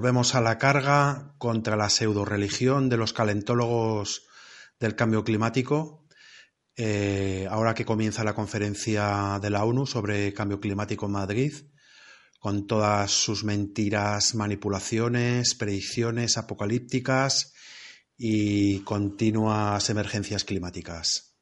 [0.00, 4.22] Volvemos a la carga contra la pseudo-religión de los calentólogos
[4.78, 6.06] del cambio climático.
[6.74, 11.52] Eh, ahora que comienza la conferencia de la ONU sobre cambio climático en Madrid,
[12.38, 17.52] con todas sus mentiras, manipulaciones, predicciones apocalípticas
[18.16, 21.36] y continuas emergencias climáticas.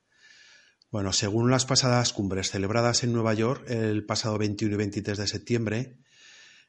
[0.91, 5.29] Bueno, según las pasadas cumbres celebradas en Nueva York el pasado 21 y 23 de
[5.29, 5.99] septiembre,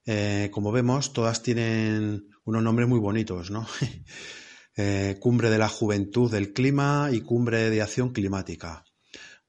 [0.06, 3.68] eh, como vemos, todas tienen unos nombres muy bonitos, ¿no?
[4.82, 8.86] Eh, cumbre de la Juventud del Clima y Cumbre de Acción Climática.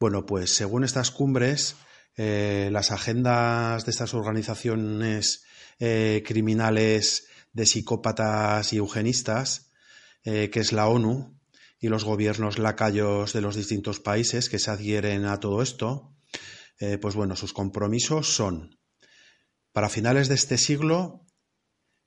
[0.00, 1.76] Bueno, pues según estas cumbres,
[2.16, 5.44] eh, las agendas de estas organizaciones
[5.78, 9.70] criminales de psicópatas y eugenistas,
[10.24, 11.38] que es la ONU,
[11.78, 16.12] y los gobiernos lacayos de los distintos países que se adhieren a todo esto,
[17.00, 18.79] pues bueno, sus compromisos son
[19.72, 21.26] para finales de este siglo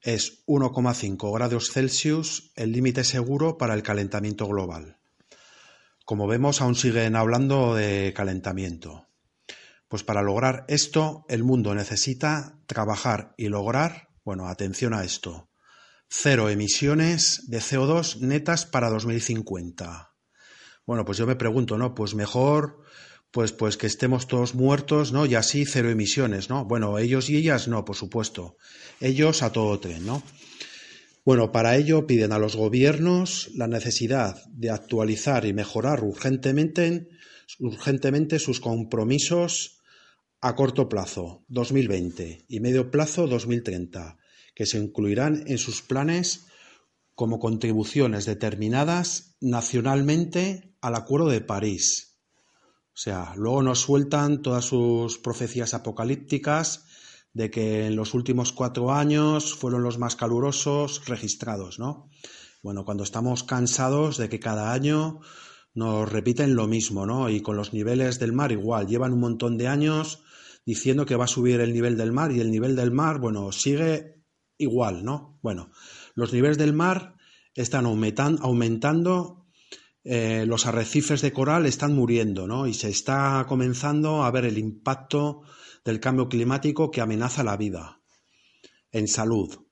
[0.02, 5.00] es 1,5 grados Celsius el límite seguro para el calentamiento global.
[6.06, 9.08] Como vemos, aún siguen hablando de calentamiento.
[9.88, 15.50] Pues para lograr esto, el mundo necesita trabajar y lograr, bueno, atención a esto,
[16.10, 20.14] cero emisiones de CO2 netas para 2050.
[20.86, 21.96] Bueno, pues yo me pregunto, ¿no?
[21.96, 22.82] Pues mejor
[23.34, 25.26] pues, pues que estemos todos muertos, ¿no?
[25.26, 26.66] Y así cero emisiones, ¿no?
[26.66, 28.58] Bueno, ellos y ellas no, por supuesto.
[29.02, 30.22] Ellos a todo tren, ¿no?
[31.26, 37.10] Bueno, para ello piden a los gobiernos la necesidad de actualizar y mejorar urgentemente,
[37.58, 39.80] urgentemente sus compromisos
[40.40, 44.16] a corto plazo, 2020, y medio plazo, 2030,
[44.54, 46.46] que se incluirán en sus planes
[47.16, 52.13] como contribuciones determinadas nacionalmente al Acuerdo de París.
[52.94, 56.86] O sea, luego nos sueltan todas sus profecías apocalípticas
[57.34, 62.10] de que en los últimos cuatro años fueron los más calurosos registrados, ¿no?
[62.62, 65.20] Bueno, cuando estamos cansados de que cada año
[65.74, 67.30] nos repiten lo mismo, ¿no?
[67.30, 70.24] Y con los niveles del mar igual, llevan un montón de años
[70.66, 73.52] diciendo que va a subir el nivel del mar y el nivel del mar, bueno,
[73.52, 74.24] sigue
[74.58, 75.40] igual, ¿no?
[75.42, 75.72] Bueno,
[76.14, 77.16] los niveles del mar
[77.56, 79.43] están aumentando,
[80.04, 82.68] eh, los arrecifes de coral están muriendo, ¿no?
[82.68, 85.42] Y se está comenzando a ver el impacto
[85.86, 88.02] del cambio climático que amenaza la vida.
[88.92, 89.66] En salud,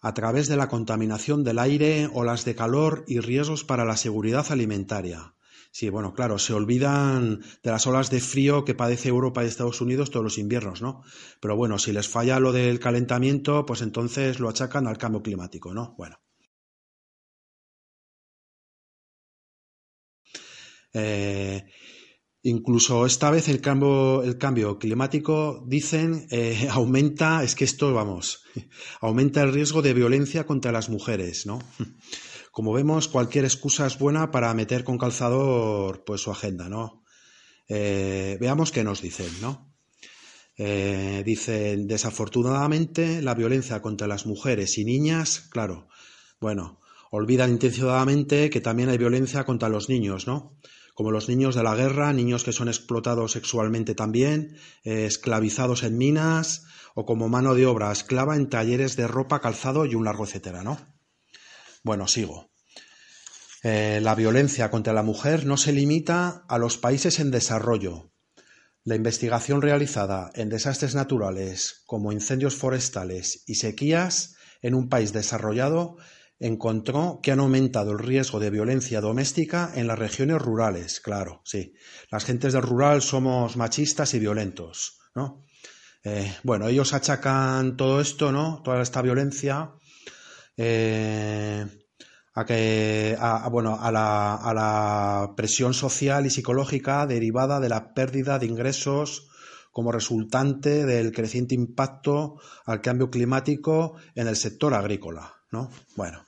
[0.00, 4.46] a través de la contaminación del aire, olas de calor y riesgos para la seguridad
[4.50, 5.34] alimentaria.
[5.70, 9.80] Sí, bueno, claro, se olvidan de las olas de frío que padece Europa y Estados
[9.80, 11.02] Unidos todos los inviernos, ¿no?
[11.40, 15.74] Pero bueno, si les falla lo del calentamiento, pues entonces lo achacan al cambio climático,
[15.74, 15.94] ¿no?
[15.98, 16.16] Bueno.
[20.98, 21.64] Eh,
[22.42, 28.44] incluso esta vez el cambio, el cambio climático, dicen, eh, aumenta, es que esto, vamos,
[29.00, 31.58] aumenta el riesgo de violencia contra las mujeres, ¿no?
[32.52, 37.04] Como vemos, cualquier excusa es buena para meter con calzador pues su agenda, ¿no?
[37.68, 39.66] Eh, veamos qué nos dicen, ¿no?
[40.56, 45.86] Dicen, desafortunadamente, la violencia contra las mujeres y niñas, claro,
[46.40, 46.80] bueno,
[47.12, 50.58] olvidan intencionadamente que también hay violencia contra los niños, ¿no?
[50.98, 55.96] Como los niños de la guerra, niños que son explotados sexualmente también, eh, esclavizados en
[55.96, 56.64] minas
[56.96, 60.64] o como mano de obra esclava en talleres de ropa, calzado y un largo etcétera,
[60.64, 60.76] ¿no?
[61.84, 62.50] Bueno, sigo.
[63.62, 68.10] Eh, la violencia contra la mujer no se limita a los países en desarrollo.
[68.82, 75.96] La investigación realizada en desastres naturales como incendios forestales y sequías en un país desarrollado
[76.40, 81.00] encontró que han aumentado el riesgo de violencia doméstica en las regiones rurales.
[81.00, 81.74] Claro, sí.
[82.10, 85.44] Las gentes del rural somos machistas y violentos, ¿no?
[86.04, 88.62] Eh, bueno, ellos achacan todo esto, ¿no?
[88.62, 89.72] Toda esta violencia
[90.56, 91.66] eh,
[92.34, 93.16] a que
[93.50, 99.28] bueno a la, a la presión social y psicológica derivada de la pérdida de ingresos
[99.72, 105.70] como resultante del creciente impacto al cambio climático en el sector agrícola, ¿no?
[105.96, 106.24] Bueno,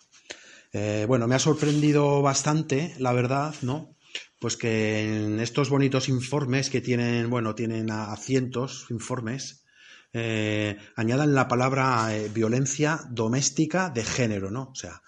[0.73, 3.97] eh, bueno, me ha sorprendido bastante, la verdad, ¿no?
[4.39, 9.65] Pues que en estos bonitos informes que tienen, bueno, tienen a cientos informes,
[10.13, 14.71] eh, añadan la palabra eh, violencia doméstica de género, ¿no?
[14.71, 15.03] O sea,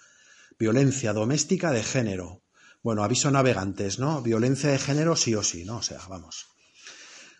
[0.59, 2.43] violencia doméstica de género.
[2.83, 4.23] Bueno, aviso navegantes, ¿no?
[4.23, 5.79] Violencia de género sí o sí, ¿no?
[5.79, 6.47] O sea, vamos.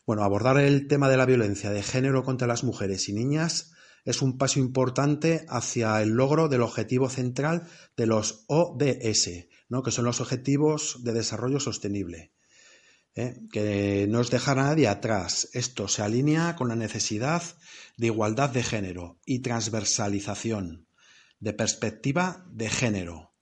[0.07, 3.73] Bueno, abordar el tema de la violencia de género contra las mujeres y niñas
[4.05, 9.83] es un paso importante hacia el logro del objetivo central de los ODS, ¿no?
[9.83, 12.33] que son los Objetivos de Desarrollo Sostenible.
[13.15, 13.41] ¿eh?
[13.53, 15.49] que no os deja nadie atrás.
[15.53, 17.43] Esto se alinea con la necesidad
[17.97, 20.87] de igualdad de género y transversalización,
[21.41, 23.35] de perspectiva de género.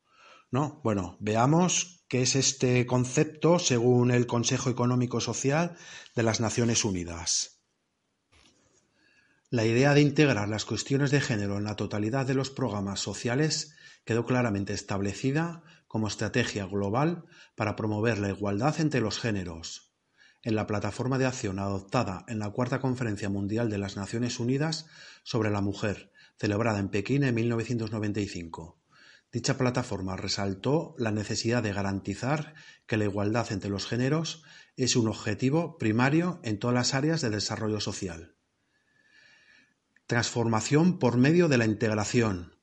[0.50, 0.80] ¿no?
[0.82, 5.76] Bueno, veamos qué es este concepto según el Consejo Económico Social
[6.16, 7.59] de las Naciones Unidas.
[9.52, 13.74] La idea de integrar las cuestiones de género en la totalidad de los programas sociales
[14.04, 17.24] quedó claramente establecida como estrategia global
[17.56, 19.92] para promover la igualdad entre los géneros.
[20.42, 24.86] En la plataforma de acción adoptada en la Cuarta Conferencia Mundial de las Naciones Unidas
[25.24, 28.80] sobre la Mujer, celebrada en Pekín en 1995.
[29.32, 32.54] Dicha plataforma resaltó la necesidad de garantizar
[32.86, 34.44] que la igualdad entre los géneros
[34.76, 38.36] es un objetivo primario en todas las áreas del desarrollo social.
[40.10, 42.56] Transformación por medio de la integración,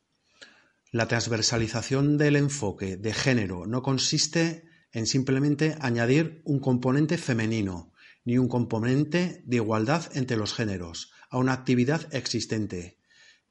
[0.92, 7.94] la transversalización del enfoque de género no consiste en simplemente añadir un componente femenino
[8.26, 13.00] ni un componente de igualdad entre los géneros a una actividad existente.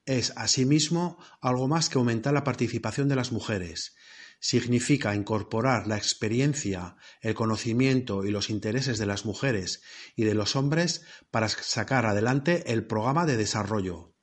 [0.05, 3.97] Es, asimismo, algo más que aumentar la participación de las mujeres.
[4.39, 9.83] Significa incorporar la experiencia, el conocimiento y los intereses de las mujeres
[10.15, 14.17] y de los hombres para sacar adelante el programa de desarrollo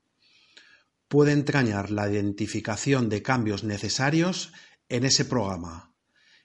[1.13, 4.51] puede entrañar la identificación de cambios necesarios
[4.89, 5.93] en ese programa.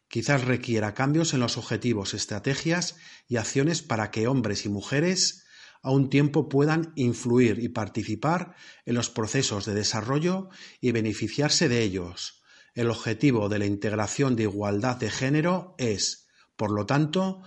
[0.08, 2.96] Quizás requiera cambios en los objetivos, estrategias
[3.28, 5.46] y acciones para que hombres y mujeres
[5.80, 10.50] a un tiempo puedan influir y participar en los procesos de desarrollo
[10.82, 12.38] y beneficiarse de ellos.
[12.78, 17.42] El objetivo de la integración de igualdad de género es, por lo tanto,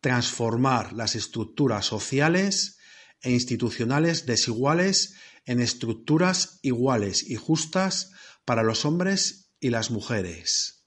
[0.00, 2.78] transformar las estructuras sociales
[3.20, 8.10] e institucionales desiguales en estructuras iguales y justas
[8.44, 10.84] para los hombres y las mujeres.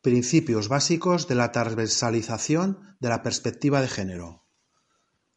[0.00, 4.48] Principios básicos de la transversalización de la perspectiva de género.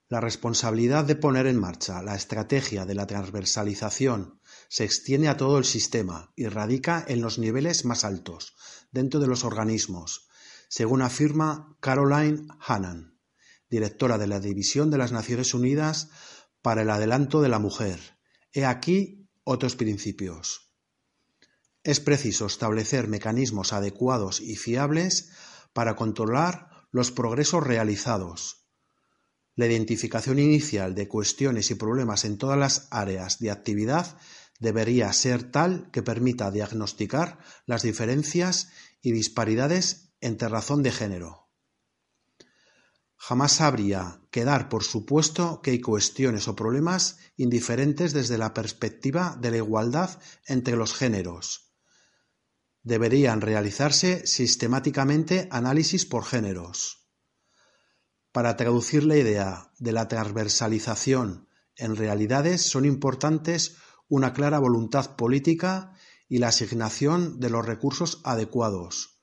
[0.07, 4.38] La responsabilidad de poner en marcha la estrategia de la transversalización
[4.69, 8.55] se extiende a todo el sistema y radica en los niveles más altos,
[8.91, 10.29] dentro de los organismos,
[10.69, 13.19] según afirma Caroline Hannan,
[13.69, 16.09] directora de la División de las Naciones Unidas
[16.61, 17.99] para el Adelanto de la Mujer.
[18.53, 20.71] He aquí otros principios.
[21.83, 25.31] Es preciso establecer mecanismos adecuados y fiables
[25.73, 28.67] para controlar los progresos realizados.
[29.55, 34.17] La identificación inicial de cuestiones y problemas en todas las áreas de actividad
[34.59, 38.69] debería ser tal que permita diagnosticar las diferencias
[39.01, 41.49] y disparidades entre razón de género.
[43.15, 49.37] Jamás habría que dar por supuesto que hay cuestiones o problemas indiferentes desde la perspectiva
[49.41, 51.69] de la igualdad entre los géneros
[52.83, 57.09] Deberían realizarse sistemáticamente análisis por géneros.
[58.31, 63.75] Para traducir la idea de la transversalización en realidades son importantes
[64.09, 65.93] una clara voluntad política
[66.27, 69.21] y la asignación de los recursos adecuados,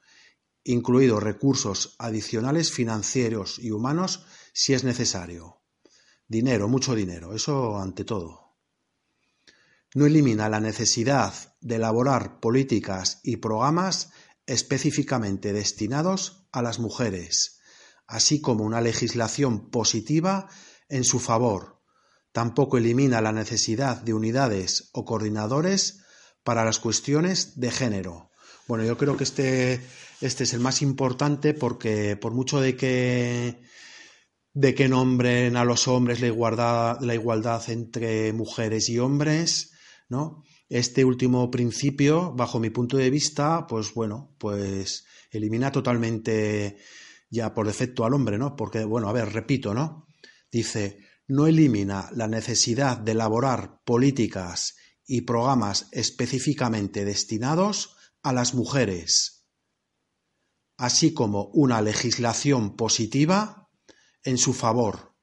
[0.65, 4.25] incluidos recursos adicionales financieros y humanos
[4.55, 5.61] si es necesario.
[6.27, 8.47] Dinero, mucho dinero, eso ante todo
[9.97, 14.11] no elimina la necesidad de elaborar políticas y programas
[14.45, 17.61] específicamente destinados a las mujeres,
[18.07, 20.51] así como una legislación positiva
[20.91, 21.76] en su favor.
[22.37, 26.05] Tampoco elimina la necesidad de unidades o coordinadores
[26.45, 28.31] para las cuestiones de género.
[28.69, 29.81] Bueno, yo creo que este,
[30.21, 33.63] este es el más importante porque por mucho de que
[34.53, 39.73] de que nombren a los hombres la igualdad, la igualdad entre mujeres y hombres,
[40.11, 40.45] ¿no?
[40.69, 46.77] Este último principio, bajo mi punto de vista, pues bueno, pues elimina totalmente
[47.31, 48.57] ya por defecto al hombre, ¿no?
[48.57, 50.07] Porque, bueno, a ver, repito, ¿no?
[50.53, 59.47] Dice, no elimina la necesidad de elaborar políticas y programas específicamente destinados a las mujeres,
[60.77, 63.69] así como una legislación positiva
[64.25, 65.17] en su favor,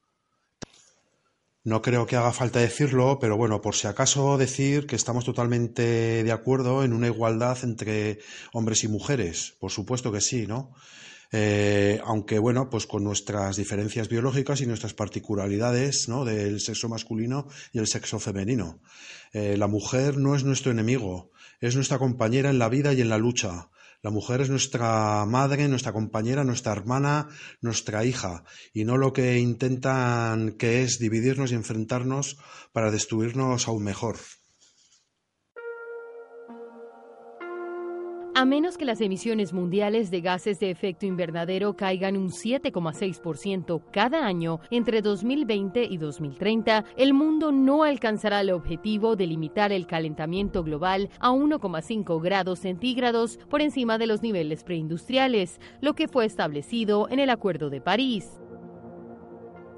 [1.66, 6.22] no creo que haga falta decirlo, pero bueno, por si acaso decir que estamos totalmente
[6.22, 8.18] de acuerdo en una igualdad entre
[8.52, 9.54] hombres y mujeres.
[9.58, 10.74] Por supuesto que sí, ¿no?
[11.32, 16.24] Eh, aunque bueno, pues con nuestras diferencias biológicas y nuestras particularidades, ¿no?
[16.24, 18.80] Del sexo masculino y el sexo femenino.
[19.32, 23.08] Eh, la mujer no es nuestro enemigo, es nuestra compañera en la vida y en
[23.08, 23.70] la lucha.
[24.04, 27.28] La mujer es nuestra madre, nuestra compañera, nuestra hermana,
[27.62, 32.36] nuestra hija, y no lo que intentan que es dividirnos y enfrentarnos
[32.72, 34.18] para destruirnos aún mejor.
[38.44, 44.26] A menos que las emisiones mundiales de gases de efecto invernadero caigan un 7,6% cada
[44.26, 50.62] año entre 2020 y 2030, el mundo no alcanzará el objetivo de limitar el calentamiento
[50.62, 57.08] global a 1,5 grados centígrados por encima de los niveles preindustriales, lo que fue establecido
[57.08, 58.42] en el Acuerdo de París.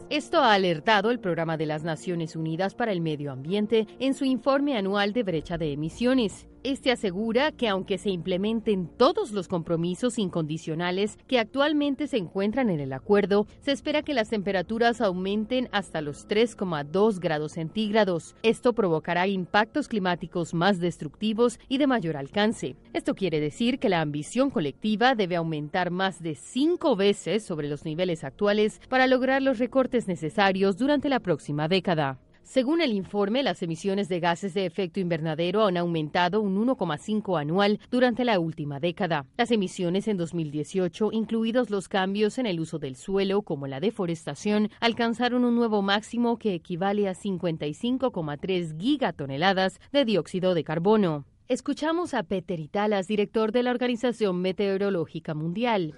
[0.09, 4.25] Esto ha alertado el Programa de las Naciones Unidas para el Medio Ambiente en su
[4.25, 6.49] informe anual de brecha de emisiones.
[6.67, 12.81] Este asegura que aunque se implementen todos los compromisos incondicionales que actualmente se encuentran en
[12.81, 18.35] el acuerdo, se espera que las temperaturas aumenten hasta los 3,2 grados centígrados.
[18.43, 22.75] Esto provocará impactos climáticos más destructivos y de mayor alcance.
[22.93, 27.85] Esto quiere decir que la ambición colectiva debe aumentar más de cinco veces sobre los
[27.85, 32.19] niveles actuales para lograr los recortes necesarios durante la próxima década.
[32.47, 37.81] Según el informe, las emisiones de gases de efecto invernadero han aumentado un 1,5 anual
[37.91, 39.27] durante la última década.
[39.37, 44.71] Las emisiones en 2018, incluidos los cambios en el uso del suelo como la deforestación,
[44.79, 51.25] alcanzaron un nuevo máximo que equivale a 55,3 gigatoneladas de dióxido de carbono.
[51.49, 55.95] Escuchamos a Peter Italas, director de la Organización Meteorológica Mundial.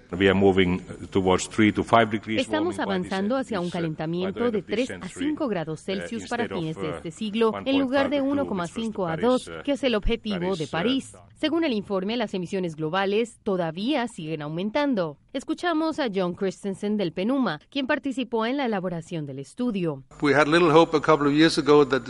[2.37, 6.75] Estamos avanzando hacia un uh, calentamiento de 3 a 5 grados uh, Celsius para fines
[6.75, 10.67] de este siglo, en lugar de 1,5 a 2, uh, que es el objetivo de
[10.67, 11.15] París.
[11.33, 15.17] Según el informe, las emisiones globales todavía siguen aumentando.
[15.31, 20.03] Escuchamos a John Christensen del PENUMA, quien participó en la elaboración del estudio.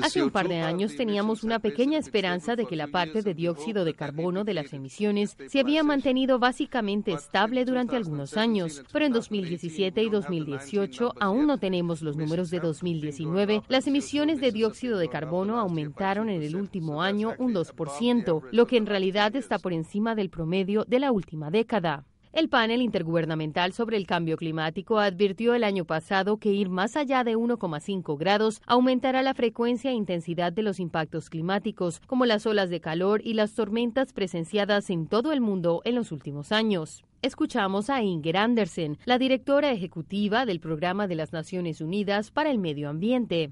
[0.02, 3.86] Hace un par de años teníamos una pequeña esperanza de que la parte de dióxido
[3.86, 9.14] de carbono de las emisiones se había mantenido básicamente estable durante algunos años, pero en
[9.14, 13.64] 2017 y 2018 aún no tenemos los números de 2019.
[13.68, 18.78] Las emisiones de dióxido de carbono aumentaron en el último año un 2%, lo que
[18.78, 22.06] en realidad está por encima del promedio de la última década.
[22.32, 27.24] El panel intergubernamental sobre el cambio climático advirtió el año pasado que ir más allá
[27.24, 32.70] de 1,5 grados aumentará la frecuencia e intensidad de los impactos climáticos, como las olas
[32.70, 37.04] de calor y las tormentas presenciadas en todo el mundo en los últimos años.
[37.24, 42.60] Escuchamos a Inger Andersen, la directora ejecutiva del Programa de las Naciones Unidas para el
[42.60, 43.52] Medio Ambiente.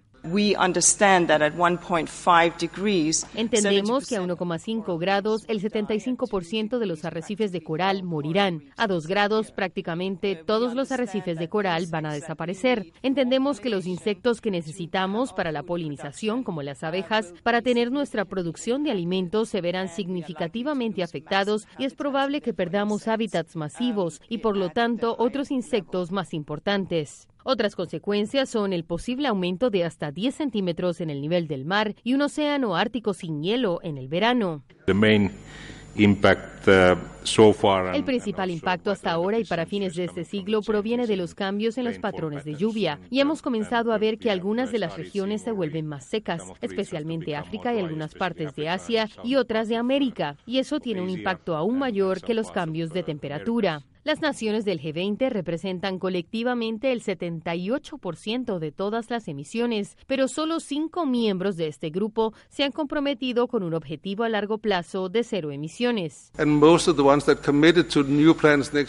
[3.34, 8.64] Entendemos que a 1,5 grados el 75% de los arrecifes de coral morirán.
[8.78, 12.92] A 2 grados prácticamente todos los arrecifes de coral van a desaparecer.
[13.02, 18.26] Entendemos que los insectos que necesitamos para la polinización, como las abejas, para tener nuestra
[18.26, 24.40] producción de alimentos se verán significativamente afectados y es probable que perdamos hábitats masivos y
[24.40, 27.28] por lo tanto otros insectos más importantes.
[27.50, 31.96] Otras consecuencias son el posible aumento de hasta 10 centímetros en el nivel del mar
[32.04, 34.64] y un océano ártico sin hielo en el verano.
[34.86, 34.92] Uh,
[37.94, 41.78] el principal impacto hasta ahora y para fines de este siglo proviene de los cambios
[41.78, 45.42] en los patrones de lluvia y hemos comenzado a ver que algunas de las regiones
[45.42, 50.36] se vuelven más secas, especialmente África y algunas partes de Asia y otras de América,
[50.46, 53.84] y eso tiene un impacto aún mayor que los cambios de temperatura.
[54.08, 61.06] Las naciones del G20 representan colectivamente el 78% de todas las emisiones, pero solo cinco
[61.06, 65.52] miembros de este grupo se han comprometido con un objetivo a largo plazo de cero
[65.52, 66.32] emisiones.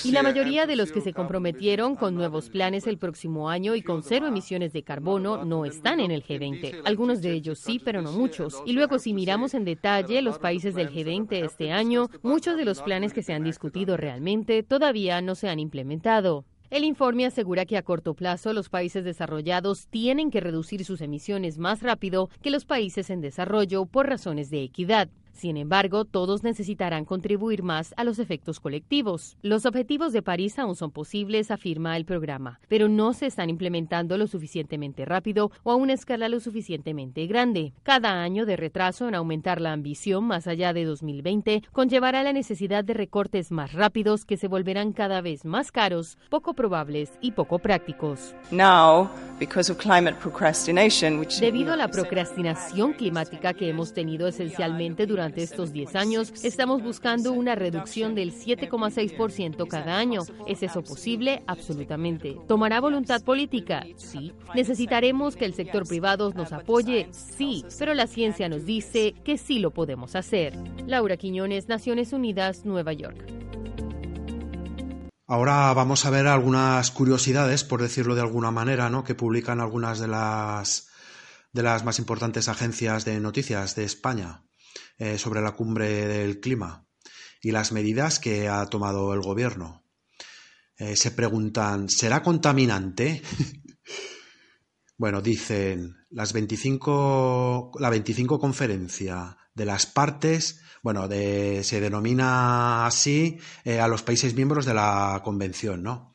[0.05, 3.83] Y la mayoría de los que se comprometieron con nuevos planes el próximo año y
[3.83, 6.83] con cero emisiones de carbono no están en el G20.
[6.85, 8.63] Algunos de ellos sí, pero no muchos.
[8.65, 12.83] Y luego si miramos en detalle los países del G20 este año, muchos de los
[12.83, 16.45] planes que se han discutido realmente todavía no se han implementado.
[16.71, 21.57] El informe asegura que a corto plazo los países desarrollados tienen que reducir sus emisiones
[21.57, 25.09] más rápido que los países en desarrollo por razones de equidad.
[25.39, 29.37] Sin embargo, todos necesitarán contribuir más a los efectos colectivos.
[29.41, 34.19] Los objetivos de París aún son posibles, afirma el programa, pero no se están implementando
[34.19, 37.73] lo suficientemente rápido o a una escala lo suficientemente grande.
[37.85, 42.83] Cada año de retraso en aumentar la ambición más allá de 2020 conllevará la necesidad
[42.83, 47.61] de recortes más rápidos que se volverán cada vez más caros, poco probables y poco
[47.61, 48.35] prácticos.
[51.41, 56.83] Debido a la procrastinación climática que hemos tenido esencialmente durante durante estos 10 años, estamos
[56.83, 60.23] buscando una reducción del 7,6% cada año.
[60.47, 61.43] ¿Es eso posible?
[61.47, 62.39] Absolutamente.
[62.49, 63.85] ¿Tomará voluntad política?
[63.97, 64.33] Sí.
[64.55, 67.09] ¿Necesitaremos que el sector privado nos apoye?
[67.13, 67.63] Sí.
[67.79, 70.55] Pero la ciencia nos dice que sí lo podemos hacer.
[70.87, 73.27] Laura Quiñones, Naciones Unidas, Nueva York.
[75.27, 79.05] Ahora vamos a ver algunas curiosidades, por decirlo de alguna manera, ¿no?
[79.05, 80.89] que publican algunas de las
[81.53, 84.48] de las más importantes agencias de noticias de España.
[85.01, 86.85] Eh, sobre la cumbre del clima
[87.41, 89.85] y las medidas que ha tomado el gobierno.
[90.77, 93.23] Eh, se preguntan, ¿será contaminante?
[94.99, 103.79] bueno, dicen, las 25, la 25 conferencia de las partes, bueno, se denomina así eh,
[103.79, 106.13] a los países miembros de la convención, ¿no?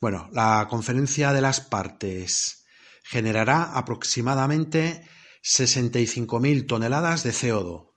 [0.00, 2.64] Bueno, la conferencia de las partes
[3.04, 5.04] generará aproximadamente
[5.42, 7.92] 65.000 toneladas de CO2,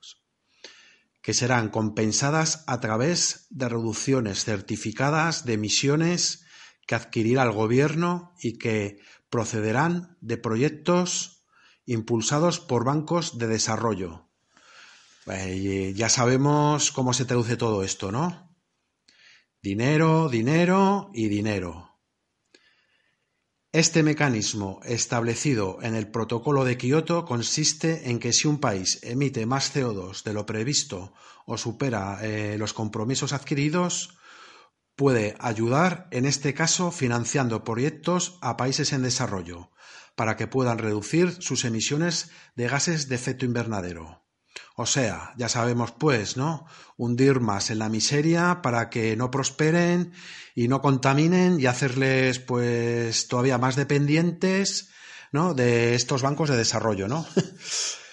[1.22, 6.44] que serán compensadas a través de reducciones certificadas de emisiones
[6.86, 8.98] que adquirirá el Gobierno y que
[9.30, 11.44] procederán de proyectos
[11.86, 14.28] impulsados por bancos de desarrollo.
[15.26, 18.50] Eh, ya sabemos cómo se traduce todo esto, ¿no?
[19.62, 21.91] Dinero, dinero y dinero.
[23.74, 29.46] Este mecanismo establecido en el Protocolo de Kioto consiste en que si un país emite
[29.46, 31.14] más CO2 de lo previsto
[31.46, 34.18] o supera eh, los compromisos adquiridos,
[34.94, 39.70] puede ayudar, en este caso, financiando proyectos a países en desarrollo
[40.16, 44.21] para que puedan reducir sus emisiones de gases de efecto invernadero.
[44.76, 46.66] O sea, ya sabemos pues, ¿no?
[46.96, 50.12] Hundir más en la miseria para que no prosperen
[50.54, 54.88] y no contaminen y hacerles pues todavía más dependientes,
[55.30, 55.54] ¿no?
[55.54, 57.26] De estos bancos de desarrollo, ¿no?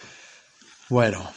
[0.90, 1.32] bueno,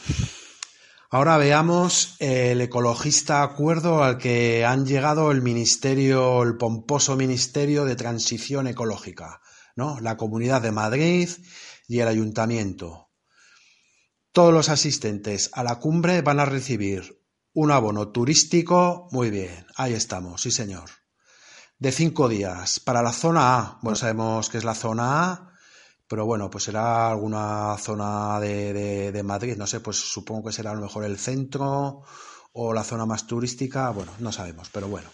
[1.09, 7.95] ahora veamos el ecologista acuerdo al que han llegado el ministerio, el pomposo ministerio de
[7.95, 9.39] transición ecológica,
[9.77, 10.01] ¿no?
[10.01, 11.29] La Comunidad de Madrid
[11.87, 13.02] y el Ayuntamiento.
[14.33, 17.21] Todos los asistentes a la cumbre van a recibir
[17.53, 19.07] un abono turístico.
[19.11, 20.89] Muy bien, ahí estamos, sí señor.
[21.77, 22.79] De cinco días.
[22.79, 25.53] Para la zona A, bueno, sabemos que es la zona A,
[26.07, 30.75] pero bueno, pues será alguna zona de, Madrid, no sé, pues supongo que será a
[30.75, 32.01] lo mejor el centro
[32.53, 35.11] o la zona más turística, bueno, no sabemos, pero bueno.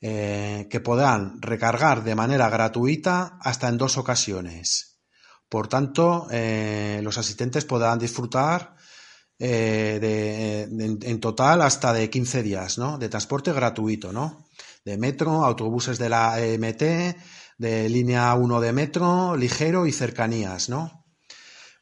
[0.00, 4.91] Eh, que podrán recargar de manera gratuita hasta en dos ocasiones
[5.52, 8.74] por tanto, eh, los asistentes podrán disfrutar
[9.38, 12.96] eh, de, en, total hasta de 15 días ¿no?
[12.96, 14.48] de transporte gratuito, ¿no?
[14.82, 16.82] de metro, autobuses de la EMT,
[17.58, 21.04] de línea 1 de metro, ligero y cercanías, ¿no?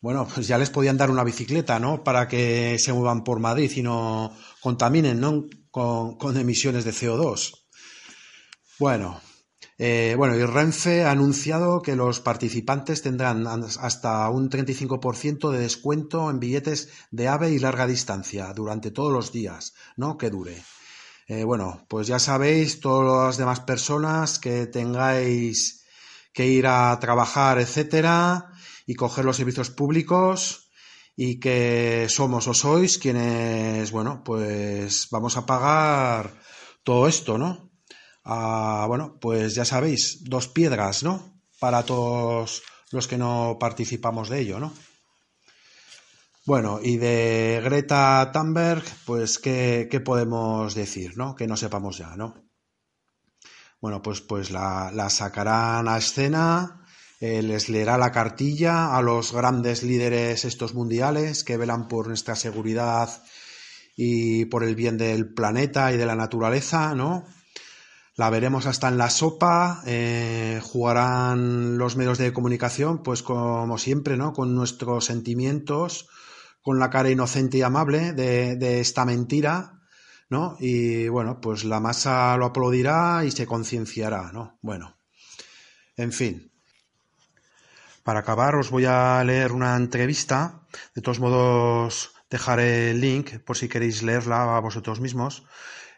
[0.01, 2.03] Bueno, pues ya les podían dar una bicicleta, ¿no?
[2.03, 5.45] Para que se muevan por Madrid y no contaminen, ¿no?
[5.71, 7.53] Con, con emisiones de CO2.
[8.81, 9.21] Bueno,
[9.83, 16.29] eh, bueno, y Renfe ha anunciado que los participantes tendrán hasta un 35% de descuento
[16.29, 20.19] en billetes de AVE y larga distancia durante todos los días, ¿no?
[20.19, 20.63] Que dure.
[21.29, 25.87] Eh, bueno, pues ya sabéis, todas las demás personas que tengáis
[26.35, 28.53] que ir a trabajar, etcétera,
[28.85, 30.71] y coger los servicios públicos,
[31.17, 36.39] y que somos o sois quienes, bueno, pues vamos a pagar
[36.85, 37.70] todo esto, ¿no?
[38.25, 41.41] Bueno, pues ya sabéis, dos piedras, ¿no?
[41.59, 44.73] Para todos los que no participamos de ello, ¿no?
[46.47, 51.35] Bueno, y de Greta Thunberg, pues, ¿qué, podemos decir, ¿no?
[51.35, 52.35] Que no sepamos ya, ¿no?
[53.81, 56.85] Bueno, pues, pues la, sacarán a escena,
[57.21, 62.35] eh, les leerá la cartilla a los grandes líderes estos mundiales que velan por nuestra
[62.35, 63.23] seguridad
[63.97, 67.27] y por el bien del planeta y de la naturaleza, ¿no?
[68.17, 74.17] La veremos hasta en la sopa, eh, jugarán los medios de comunicación, pues como siempre,
[74.17, 74.33] ¿no?
[74.33, 76.09] Con nuestros sentimientos,
[76.63, 79.81] con la cara inocente y amable de, esta mentira,
[80.29, 80.57] ¿no?
[80.61, 84.59] Y bueno, pues la masa lo aplaudirá y se concienciará, ¿no?
[84.61, 84.97] Bueno,
[85.97, 86.53] en fin.
[88.03, 93.57] Para acabar os voy a leer una entrevista, de todos modos dejaré el link por
[93.57, 95.45] si queréis leerla a vosotros mismos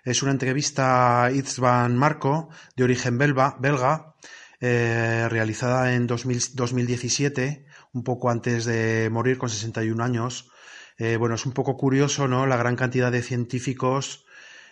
[0.05, 4.15] es una entrevista a Marco, de origen belga, belga
[4.61, 10.51] eh, realizada en 2017, un poco antes de morir con 61 años.
[10.99, 12.47] Eh, bueno, es un poco curioso, ¿no?
[12.47, 14.25] La gran cantidad de científicos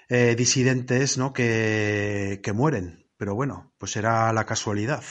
[0.09, 1.33] eh, disidentes, ¿no?
[1.33, 3.09] Que, que mueren.
[3.17, 5.03] Pero bueno, pues era la casualidad.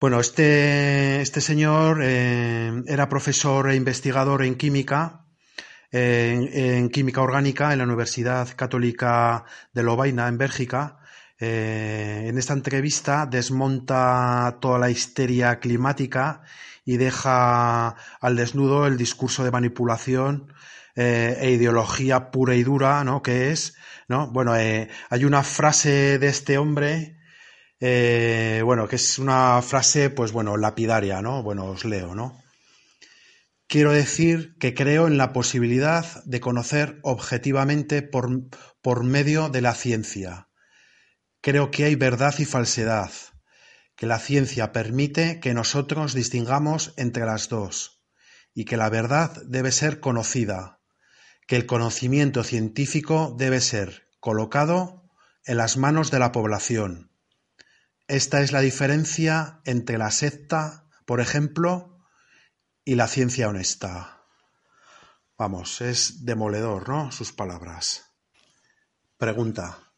[0.00, 5.27] Bueno, este, este señor era profesor e investigador en química
[5.90, 10.98] en, química orgánica en la Universidad Católica de Lovaina, en Bélgica.
[11.40, 16.42] Eh, en esta entrevista desmonta toda la histeria climática
[16.84, 20.52] y deja al desnudo el discurso de manipulación
[20.96, 23.22] eh, e ideología pura y dura, ¿no?
[23.22, 23.76] Que es,
[24.08, 24.30] ¿no?
[24.32, 27.18] Bueno, eh, hay una frase de este hombre,
[27.80, 31.42] bueno, que es una frase, pues bueno, lapidaria, ¿no?
[31.42, 32.42] Bueno, os leo, ¿no?
[33.68, 40.48] Quiero decir que creo en la posibilidad de conocer objetivamente por, medio de la ciencia.
[41.42, 43.10] Creo que hay verdad y falsedad,
[43.94, 48.02] que la ciencia permite que nosotros distingamos entre las dos,
[48.54, 50.80] y que la verdad debe ser conocida,
[51.46, 55.04] que el conocimiento científico debe ser colocado
[55.44, 57.12] en las manos de la población.
[58.06, 61.97] Esta es la diferencia entre la secta, por ejemplo,
[62.88, 64.24] y la ciencia honesta.
[65.36, 67.12] Vamos, es demoledor, ¿no?
[67.12, 68.14] Sus palabras.
[69.18, 69.92] Pregunta.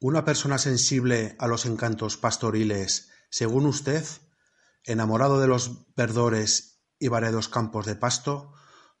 [0.00, 4.04] ¿Una persona sensible a los encantos pastoriles, según usted,
[4.82, 8.52] enamorado de los verdores y variados campos de pasto,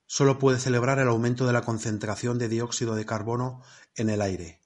[0.06, 3.64] solo puede celebrar el aumento de la concentración de dióxido de carbono
[3.96, 4.62] en el aire?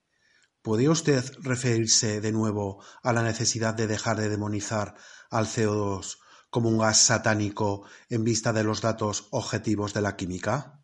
[0.60, 4.94] ¿Podría usted referirse de nuevo a la necesidad de dejar de demonizar
[5.30, 6.18] al CO2
[6.50, 10.82] como un gas satánico en vista de los datos objetivos de la química?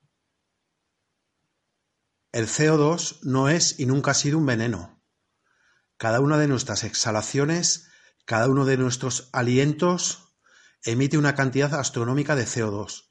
[2.33, 5.02] El CO2 no es y nunca ha sido un veneno.
[5.96, 7.88] Cada una de nuestras exhalaciones,
[8.24, 10.37] cada uno de nuestros alientos
[10.83, 13.11] emite una cantidad astronómica de CO2,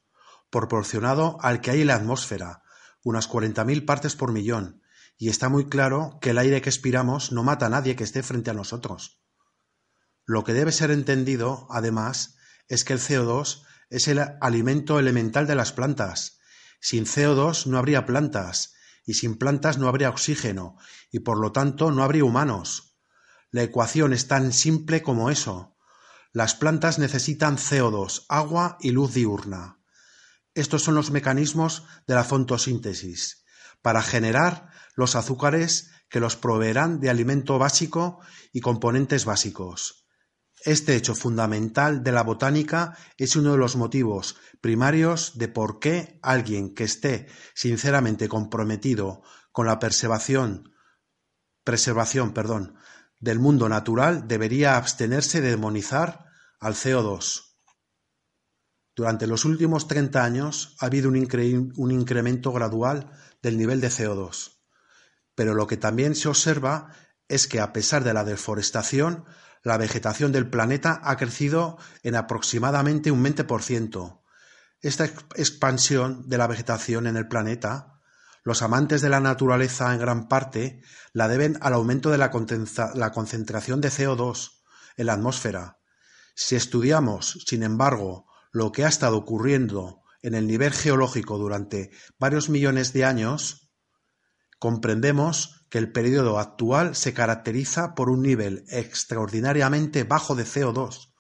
[0.50, 2.64] proporcionado al que hay en la atmósfera,
[3.04, 4.82] unas 40.000 partes por millón,
[5.18, 8.24] y está muy claro que el aire que expiramos no mata a nadie que esté
[8.24, 9.22] frente a nosotros.
[10.26, 12.35] Lo que debe ser entendido, además,
[12.68, 16.40] es que el CO2 es el alimento elemental de las plantas.
[16.80, 18.74] Sin CO2 no habría plantas,
[19.06, 20.78] y sin plantas no habría oxígeno,
[21.12, 22.98] y por lo tanto no habría humanos.
[23.52, 25.78] La ecuación es tan simple como eso.
[26.34, 29.80] Las plantas necesitan CO2, agua y luz diurna.
[30.54, 33.46] Estos son los mecanismos de la fotosíntesis,
[33.82, 38.20] para generar los azúcares que los proveerán de alimento básico
[38.52, 40.05] y componentes básicos.
[40.66, 46.20] Este hecho fundamental de la botánica es uno de los motivos primarios de por qué
[46.24, 50.74] alguien que esté sinceramente comprometido con la preservación,
[53.20, 56.26] del mundo natural debería abstenerse de demonizar
[56.60, 57.58] al CO2.
[58.96, 63.12] Durante los últimos 30 años ha habido un, un incremento gradual
[63.44, 64.62] del nivel de CO2.
[65.36, 66.92] Pero lo que también se observa
[67.28, 69.26] es que a pesar de la deforestación,
[69.66, 74.22] la vegetación del planeta ha crecido en aproximadamente un 20%.
[74.80, 78.00] Esta expansión de la vegetación en el planeta,
[78.44, 83.82] los amantes de la naturaleza en gran parte la deben al aumento de la, concentración
[83.82, 84.52] de CO2
[84.98, 85.80] en la atmósfera.
[86.36, 92.50] Si estudiamos, sin embargo, lo que ha estado ocurriendo en el nivel geológico durante varios
[92.50, 93.66] millones de años,
[94.60, 101.12] Comprendemos que el período actual se caracteriza por un nivel extraordinariamente bajo de CO2.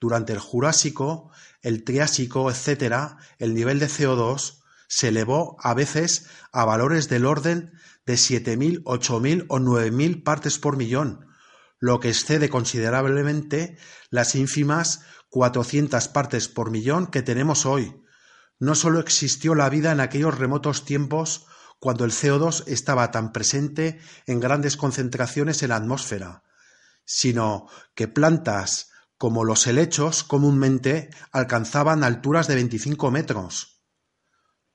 [0.00, 1.30] Durante el Jurásico,
[1.62, 7.72] el Triásico, etc., el nivel de CO2 se elevó a veces a valores del orden
[8.06, 11.26] de 7.000, 8.000 o 9.000 partes por millón,
[11.78, 13.78] lo que excede considerablemente
[14.10, 18.02] las ínfimas 400 partes por millón que tenemos hoy.
[18.58, 21.46] No solo existió la vida en aquellos remotos tiempos
[21.84, 26.42] cuando el CO2 estaba tan presente en grandes concentraciones en la atmósfera,
[27.04, 33.82] sino que plantas como los helechos comúnmente alcanzaban alturas de 25 metros.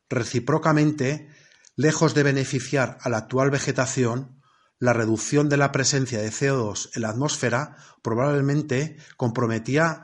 [0.08, 1.30] Recíprocamente,
[1.76, 4.44] lejos de beneficiar a la actual vegetación,
[4.78, 10.04] la reducción de la presencia de CO2 en la atmósfera probablemente comprometería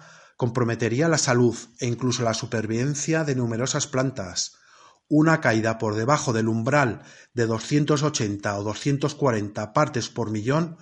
[1.08, 4.58] la salud e incluso la supervivencia de numerosas plantas,
[5.08, 10.78] una caída por debajo del umbral de 280 o 240 partes por millón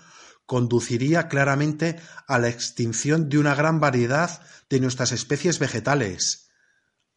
[0.46, 6.50] conduciría claramente a la extinción de una gran variedad de nuestras especies vegetales.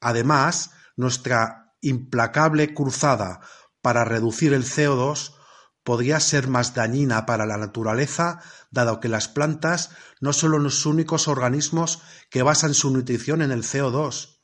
[0.00, 3.40] Además, nuestra implacable cruzada
[3.80, 5.34] para reducir el CO2
[5.84, 8.40] podría ser más dañina para la naturaleza,
[8.70, 9.90] dado que las plantas
[10.20, 14.35] no son los únicos organismos que basan su nutrición en el CO2.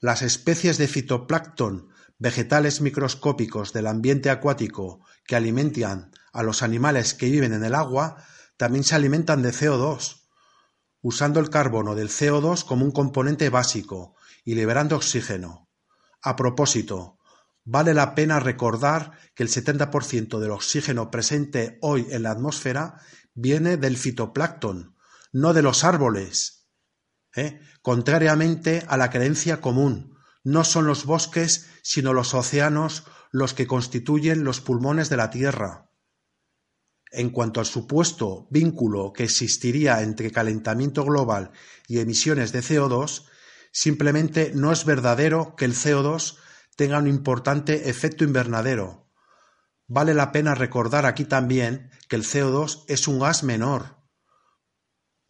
[0.00, 7.30] Las especies de fitoplancton, vegetales microscópicos del ambiente acuático que alimentan a los animales que
[7.30, 8.24] viven en el agua,
[8.56, 10.22] también se alimentan de CO2,
[11.02, 15.68] usando el carbono del CO2 como un componente básico y liberando oxígeno.
[16.22, 17.18] A propósito,
[17.64, 23.02] vale la pena recordar que el 70% del oxígeno presente hoy en la atmósfera
[23.34, 24.96] viene del fitoplancton,
[25.32, 26.66] no de los árboles.
[27.36, 27.60] ¿eh?
[27.82, 30.16] Contrariamente a la creencia común.
[30.42, 35.90] No son los bosques, sino los océanos los que constituyen los pulmones de la Tierra.
[37.12, 41.50] En cuanto al supuesto vínculo que existiría entre calentamiento global
[41.88, 43.26] y emisiones de CO2,
[43.72, 46.38] simplemente no es verdadero que el CO2
[46.76, 49.10] tenga un importante efecto invernadero.
[49.86, 53.99] Vale la pena recordar aquí también que el CO2 es un gas menor,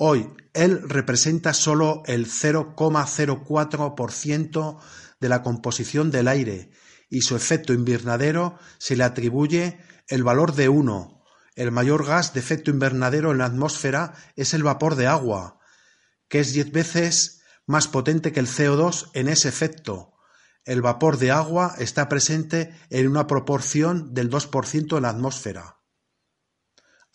[0.02, 4.78] Hoy él representa solo el 0,04%
[5.20, 6.70] de la composición del aire
[7.10, 11.22] y su efecto invernadero se le atribuye el valor de 1.
[11.54, 15.58] El mayor gas de efecto invernadero en la atmósfera es el vapor de agua,
[16.30, 20.14] que es diez veces más potente que el CO2 en ese efecto.
[20.64, 25.79] El vapor de agua está presente en una proporción del 2% en la atmósfera.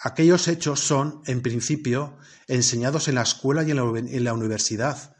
[0.06, 5.16] Aquellos hechos son, en principio, enseñados en la escuela y en la, universidad,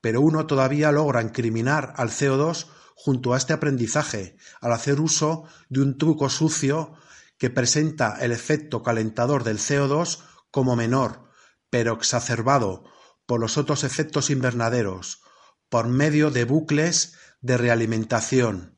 [0.00, 5.80] pero uno todavía logra incriminar al CO2 junto a este aprendizaje, al hacer uso de
[5.80, 6.94] un truco sucio
[7.38, 10.18] que presenta el efecto calentador del CO2
[10.50, 11.30] como menor,
[11.70, 12.82] pero exacerbado
[13.26, 15.22] por los otros efectos invernaderos,
[15.68, 18.75] por medio de bucles de realimentación,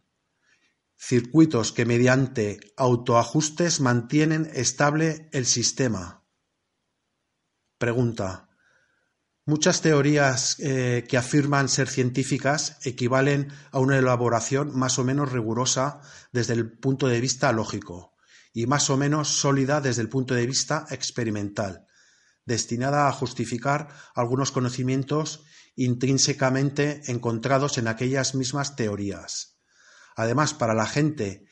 [0.98, 6.24] circuitos que mediante autoajustes mantienen estable el sistema.
[7.78, 8.48] Pregunta.
[9.46, 16.00] Muchas teorías eh, que afirman ser científicas equivalen a una elaboración más o menos rigurosa
[16.32, 18.14] desde el punto de vista lógico
[18.52, 21.86] y más o menos sólida desde el punto de vista experimental,
[22.44, 25.44] destinada a justificar algunos conocimientos
[25.76, 29.57] intrínsecamente encontrados en aquellas mismas teorías.
[30.18, 31.44] Además, para la gente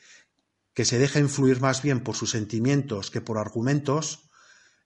[0.73, 4.29] que se deja influir más bien por sus sentimientos que por argumentos,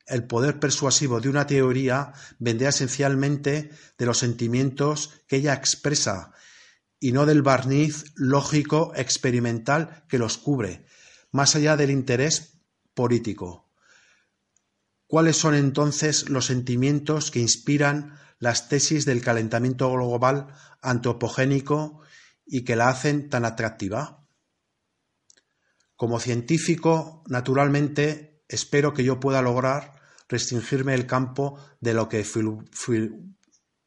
[0.05, 6.31] el poder persuasivo de una teoría vendría esencialmente de los sentimientos que ella expresa
[6.99, 10.85] y no del barniz lógico experimental que los cubre,
[11.31, 12.59] más allá del interés
[12.93, 13.67] político.
[15.07, 22.01] ¿Cuáles son entonces los sentimientos que inspiran las tesis del calentamiento global antropogénico
[22.45, 24.27] y que la hacen tan atractiva?
[25.95, 32.25] Como científico, naturalmente, espero que yo pueda lograr restringirme el campo de lo que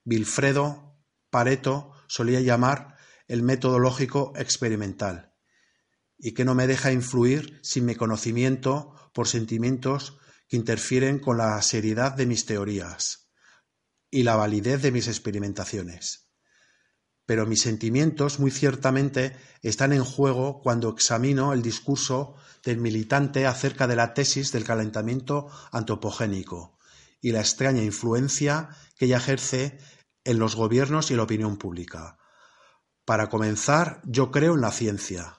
[0.05, 5.35] Wilfredo Pareto solía llamar el método lógico experimental,
[6.19, 11.61] y que no me deja influir sin mi conocimiento por sentimientos que interfieren con la
[11.63, 13.33] seriedad de mis teorías
[14.11, 16.24] y la validez de mis experimentaciones
[17.27, 23.87] pero mis sentimientos muy ciertamente están en juego cuando examino el discurso del militante acerca
[23.87, 26.79] de la tesis del calentamiento antropogénico
[27.21, 29.79] y la extraña influencia que ella ejerce
[30.25, 32.19] en los gobiernos y la opinión pública.
[33.07, 35.39] Para comenzar, yo creo en la ciencia.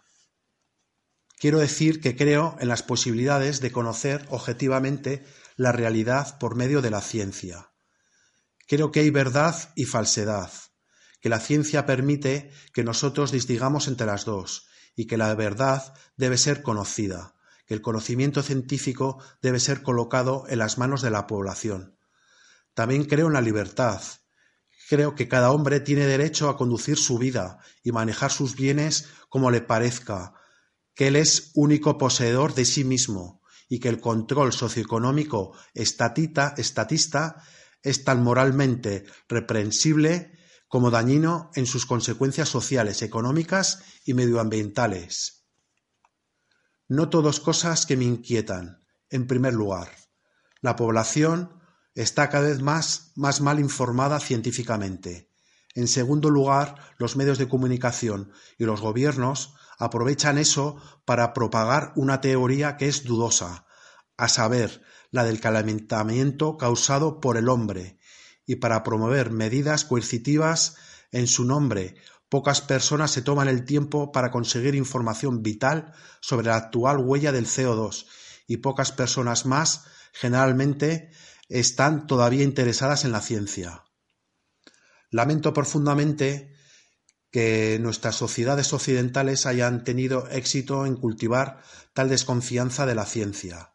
[1.37, 6.89] Quiero decir que creo en las posibilidades de conocer objetivamente la realidad por medio de
[6.89, 7.71] la ciencia.
[8.67, 10.51] Creo que hay verdad y falsedad
[11.25, 16.37] que la ciencia permite que nosotros distingamos entre las dos y que la verdad debe
[16.37, 17.33] ser conocida,
[17.65, 21.97] que el conocimiento científico debe ser colocado en las manos de la población.
[22.75, 24.03] También creo en la libertad.
[24.87, 29.49] Creo que cada hombre tiene derecho a conducir su vida y manejar sus bienes como
[29.49, 30.35] le parezca,
[30.93, 36.53] que él es único poseedor de sí mismo y que el control socioeconómico estatista
[37.81, 40.34] es tan moralmente reprensible
[40.67, 45.45] como dañino en sus consecuencias sociales, económicas y medioambientales.
[46.87, 48.83] No todos cosas que me inquietan.
[49.09, 49.89] En primer lugar,
[50.61, 51.61] la población
[51.93, 55.31] está cada vez más, más mal informada científicamente.
[55.73, 62.21] En segundo lugar, los medios de comunicación y los gobiernos aprovechan eso para propagar una
[62.21, 63.65] teoría que es dudosa,
[64.17, 67.99] a saber, la del calentamiento causado por el hombre
[68.45, 70.75] y para promover medidas coercitivas
[71.11, 71.95] en su nombre.
[72.29, 77.45] Pocas personas se toman el tiempo para conseguir información vital sobre la actual huella del
[77.45, 78.05] CO2
[78.47, 81.11] y pocas personas más generalmente
[81.49, 83.83] están todavía interesadas en la ciencia.
[85.11, 86.55] Lamento profundamente
[87.31, 91.61] que nuestras sociedades occidentales hayan tenido éxito en cultivar
[91.93, 93.73] tal desconfianza de la ciencia,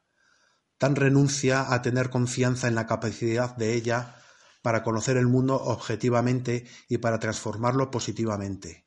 [0.79, 4.20] tan renuncia a tener confianza en la capacidad de ella
[4.63, 8.87] para conocer el mundo objetivamente y para transformarlo positivamente.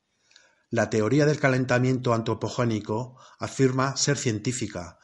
[0.70, 4.98] La teoría del calentamiento antropogénico afirma ser científica,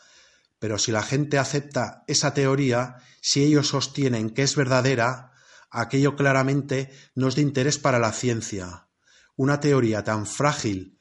[0.58, 5.32] pero si la gente acepta esa teoría, si ellos sostienen que es verdadera,
[5.70, 8.90] aquello claramente no es de interés para la ciencia.
[9.36, 11.00] Una teoría tan frágil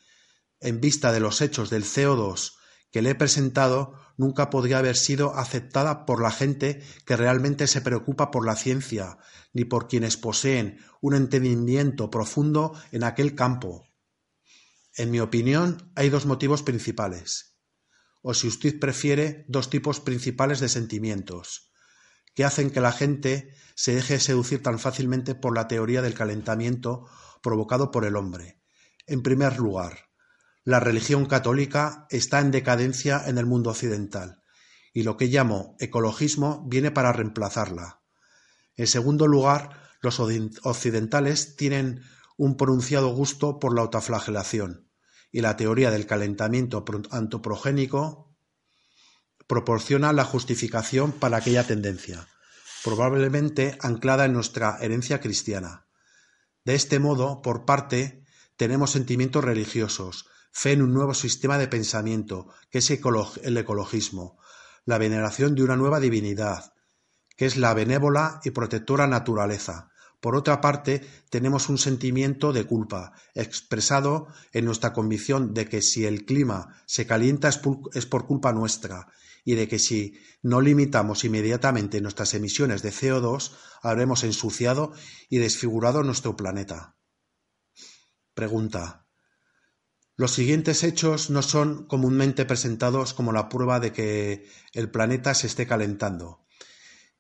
[0.61, 2.52] en vista de los hechos del CO2
[2.90, 7.81] que le he presentado nunca podría haber sido aceptada por la gente que realmente se
[7.81, 9.16] preocupa por la ciencia,
[9.54, 13.87] ni por quienes poseen un entendimiento profundo en aquel campo.
[14.94, 17.57] En mi opinión, hay dos motivos principales,
[18.20, 21.72] o si usted prefiere, dos tipos principales de sentimientos,
[22.35, 27.07] que hacen que la gente se deje seducir tan fácilmente por la teoría del calentamiento
[27.40, 28.61] provocado por el hombre.
[29.07, 30.07] En primer lugar,
[30.68, 34.42] la religión católica está en decadencia en el mundo occidental,
[34.92, 38.02] y lo que llamo ecologismo viene para reemplazarla.
[38.76, 42.02] En segundo lugar, los occidentales tienen
[42.37, 44.90] un pronunciado gusto por la autoflagelación,
[45.33, 48.37] y la teoría del calentamiento antroprogénico
[49.46, 52.28] proporciona la justificación para aquella tendencia,
[52.85, 55.87] probablemente anclada en nuestra herencia cristiana.
[56.66, 58.22] De este modo, por parte,
[58.59, 64.38] tenemos sentimientos religiosos, fe en un nuevo sistema de pensamiento, que es el ecologismo,
[64.84, 66.72] la veneración de una nueva divinidad,
[67.37, 73.12] que es la benévola y protectora naturaleza, Por otra parte, tenemos un sentimiento de culpa,
[73.34, 79.07] expresado en nuestra convicción de que si el clima se calienta es por culpa nuestra
[79.44, 84.92] y de que si no limitamos inmediatamente nuestras emisiones de CO2 habremos ensuciado
[85.30, 86.96] y desfigurado nuestro planeta.
[88.34, 89.07] Pregunta.
[90.18, 95.46] Los siguientes hechos no son comúnmente presentados como la prueba de que el planeta se
[95.46, 96.44] esté calentando,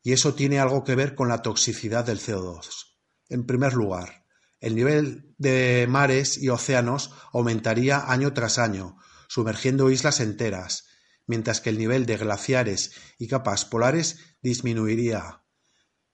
[0.02, 2.96] y eso tiene algo que ver con la toxicidad del CO2.
[3.28, 4.26] En primer lugar,
[4.58, 8.96] el nivel de mares y océanos aumentaría año tras año,
[9.28, 10.88] sumergiendo islas enteras,
[11.24, 15.44] mientras que el nivel de glaciares y capas polares disminuiría.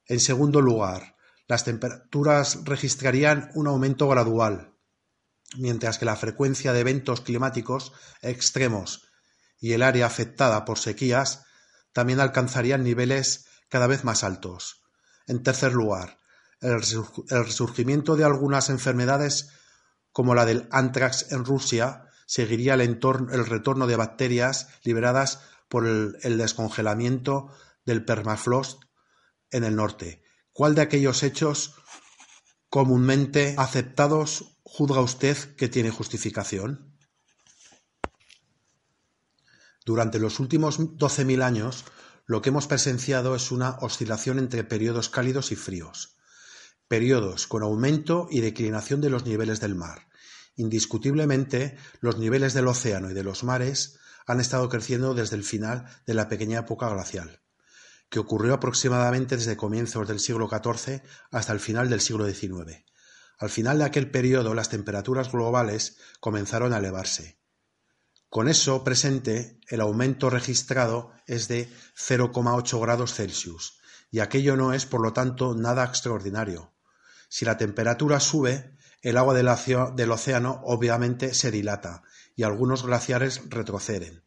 [0.05, 1.16] En segundo lugar,
[1.49, 4.74] las temperaturas registrarían un aumento gradual,
[5.57, 7.93] mientras que la frecuencia de eventos climáticos
[8.23, 9.09] extremos
[9.61, 11.45] y el área afectada por sequías
[11.93, 14.83] también alcanzarían niveles cada vez más altos.
[15.27, 16.19] En tercer lugar,
[16.61, 16.81] el
[17.45, 19.51] resurgimiento de algunas enfermedades
[20.13, 27.51] como la del anthrax en Rusia seguiría el, retorno de bacterias liberadas por el, descongelamiento
[27.85, 28.83] del permafrost
[29.51, 30.23] en el norte.
[30.53, 31.75] ¿Cuál de aquellos hechos
[32.69, 36.97] comúnmente aceptados juzga usted que tiene justificación?
[39.85, 41.85] Durante los últimos 12.000 años,
[42.27, 46.16] lo que hemos presenciado es una oscilación entre periodos cálidos y fríos
[46.89, 50.09] periodos con aumento y declinación de los niveles del mar.
[50.57, 55.87] Indiscutiblemente, los niveles del océano y de los mares han estado creciendo desde el final
[56.07, 57.41] de la pequeña época glacial,
[58.09, 62.85] que ocurrió aproximadamente desde comienzos del siglo XIV hasta el final del siglo XIX.
[63.39, 67.39] Al final de aquel periodo las temperaturas globales comenzaron a elevarse.
[68.28, 73.78] Con eso presente, el aumento registrado es de 0,8 grados Celsius,
[74.11, 76.74] y aquello no es, por lo tanto, nada extraordinario.
[77.28, 82.03] Si la temperatura sube, el agua del, océano obviamente se dilata
[82.35, 84.24] y algunos glaciares retroceden.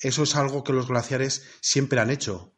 [0.00, 2.56] Eso es algo que los glaciares siempre han hecho,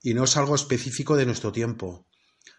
[0.00, 2.07] y no es algo específico de nuestro tiempo.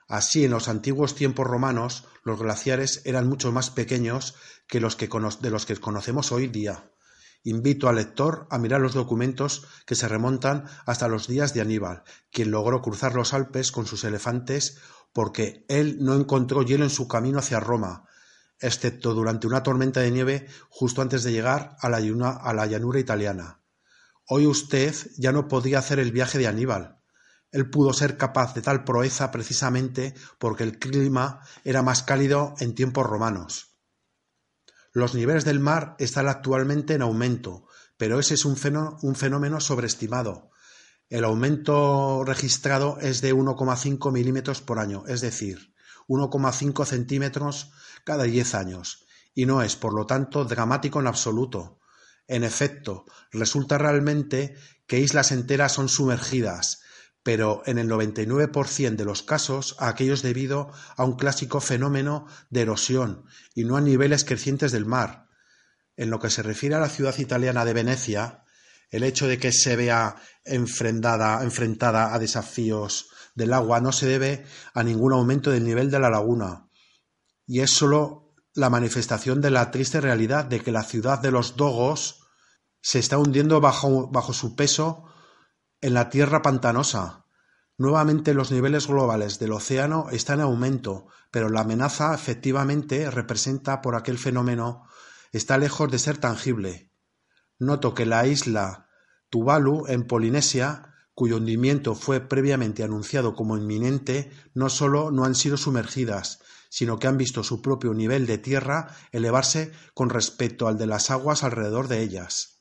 [0.09, 4.35] Así, en los antiguos tiempos romanos, los glaciares eran mucho más pequeños
[4.67, 6.91] que los que de los que conocemos hoy día.
[7.43, 12.03] Invito al lector a mirar los documentos que se remontan hasta los días de Aníbal,
[12.31, 14.79] quien logró cruzar los Alpes con sus elefantes
[15.13, 18.09] porque él no encontró hielo en su camino hacia Roma,
[18.59, 23.61] excepto durante una tormenta de nieve justo antes de llegar a la, llanura italiana.
[24.27, 26.98] Hoy usted ya no podía hacer el viaje de Aníbal.
[27.51, 32.75] Él pudo ser capaz de tal proeza precisamente porque el clima era más cálido en
[32.75, 33.77] tiempos romanos.
[34.91, 37.65] Los niveles del mar están actualmente en aumento,
[37.97, 40.49] pero ese es un fenómeno sobreestimado.
[41.09, 45.73] El aumento registrado es de 1,5 milímetros por año, es decir,
[46.07, 47.71] 1,5 centímetros
[48.03, 51.79] cada 10 años, y no es, por lo tanto, dramático en absoluto.
[52.27, 56.81] En efecto, resulta realmente que islas enteras son sumergidas,
[57.31, 62.61] pero en el 99% de los casos aquello es debido a un clásico fenómeno de
[62.61, 65.27] erosión y no a niveles crecientes del mar.
[65.95, 68.45] En lo que se refiere a la ciudad italiana de Venecia,
[68.89, 74.81] el hecho de que se vea enfrentada, a desafíos del agua no se debe a
[74.81, 76.67] ningún aumento del nivel de la laguna
[77.45, 81.55] y es sólo la manifestación de la triste realidad de que la ciudad de los
[81.55, 82.21] Dogos
[82.81, 85.08] se está hundiendo bajo su peso
[85.81, 87.25] en la tierra pantanosa.
[87.77, 93.95] Nuevamente los niveles globales del océano están en aumento, pero la amenaza efectivamente representa por
[93.95, 94.83] aquel fenómeno
[95.31, 96.91] está lejos de ser tangible.
[97.57, 98.89] Noto que la isla
[99.29, 105.55] Tuvalu, en Polinesia, cuyo hundimiento fue previamente anunciado como inminente, no solo no han sido
[105.55, 110.87] sumergidas, sino que han visto su propio nivel de tierra elevarse con respecto al de
[110.87, 112.58] las aguas alrededor de ellas.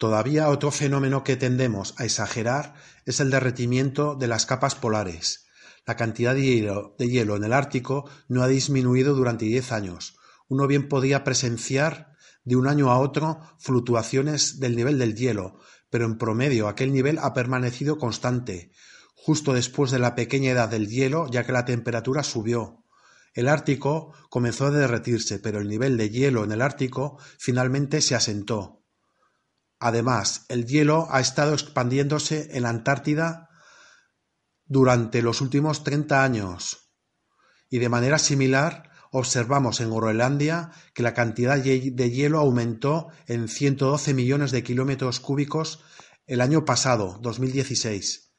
[0.00, 2.72] Todavía otro fenómeno que tendemos a exagerar
[3.04, 5.44] es el derretimiento de las capas polares.
[5.84, 6.42] La cantidad de
[6.96, 10.16] hielo, en el Ártico no ha disminuido durante diez años,
[10.48, 15.58] uno bien podía presenciar de un año a otro fluctuaciones del nivel del hielo,
[15.90, 18.72] pero en promedio aquel nivel ha permanecido constante,
[19.14, 22.86] justo después de la pequeña edad del hielo, ya que la temperatura subió.
[23.34, 28.14] El Ártico comenzó a derretirse, pero el nivel de hielo en el Ártico finalmente se
[28.14, 28.79] asentó.
[29.80, 33.48] Además, el hielo ha estado expandiéndose en la Antártida
[34.66, 36.92] durante los últimos treinta años,
[37.68, 44.14] y de manera similar Observamos en Groenlandia que la cantidad de hielo aumentó en 112
[44.14, 45.82] millones de kilómetros cúbicos
[46.28, 48.32] el año pasado, 2016.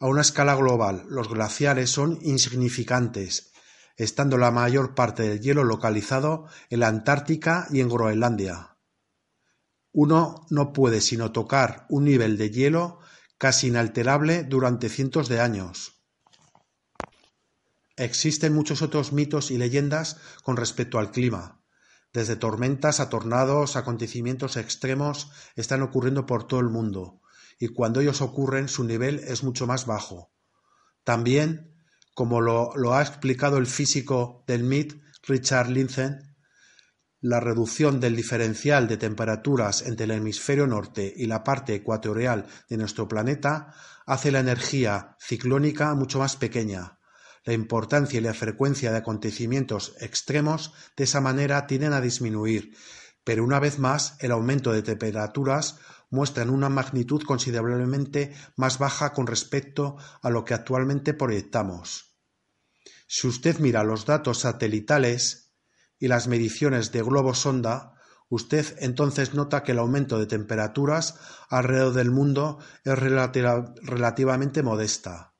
[0.00, 3.52] A una escala global, los glaciares son insignificantes,
[3.96, 8.77] estando la mayor parte del hielo localizado en la Antártica y en Groenlandia.
[10.00, 13.00] Uno no puede sino tocar un nivel de hielo
[13.36, 16.04] casi inalterable durante cientos de años.
[17.96, 21.64] Existen muchos otros mitos y leyendas con respecto al clima.
[22.12, 27.20] Desde tormentas a tornados, acontecimientos extremos están ocurriendo por todo el mundo,
[27.58, 30.30] y cuando ellos ocurren su nivel es mucho más bajo.
[31.02, 31.74] También,
[32.14, 36.27] como lo, ha explicado el físico del MIT Richard Linzen,
[37.20, 42.76] la reducción del diferencial de temperaturas entre el hemisferio norte y la parte ecuatorial de
[42.76, 43.74] nuestro planeta
[44.06, 46.98] hace la energía ciclónica mucho más pequeña.
[47.44, 52.76] La importancia y la frecuencia de acontecimientos extremos de esa manera tienden a disminuir,
[53.24, 55.76] pero una vez más el aumento de temperaturas
[56.10, 62.16] muestran una magnitud considerablemente más baja con respecto a lo que actualmente proyectamos.
[63.06, 65.47] Si usted mira los datos satelitales
[65.98, 67.94] y las mediciones de globo sonda,
[68.28, 71.16] usted entonces nota que el aumento de temperaturas
[71.48, 75.34] alrededor del mundo es relativamente modesta,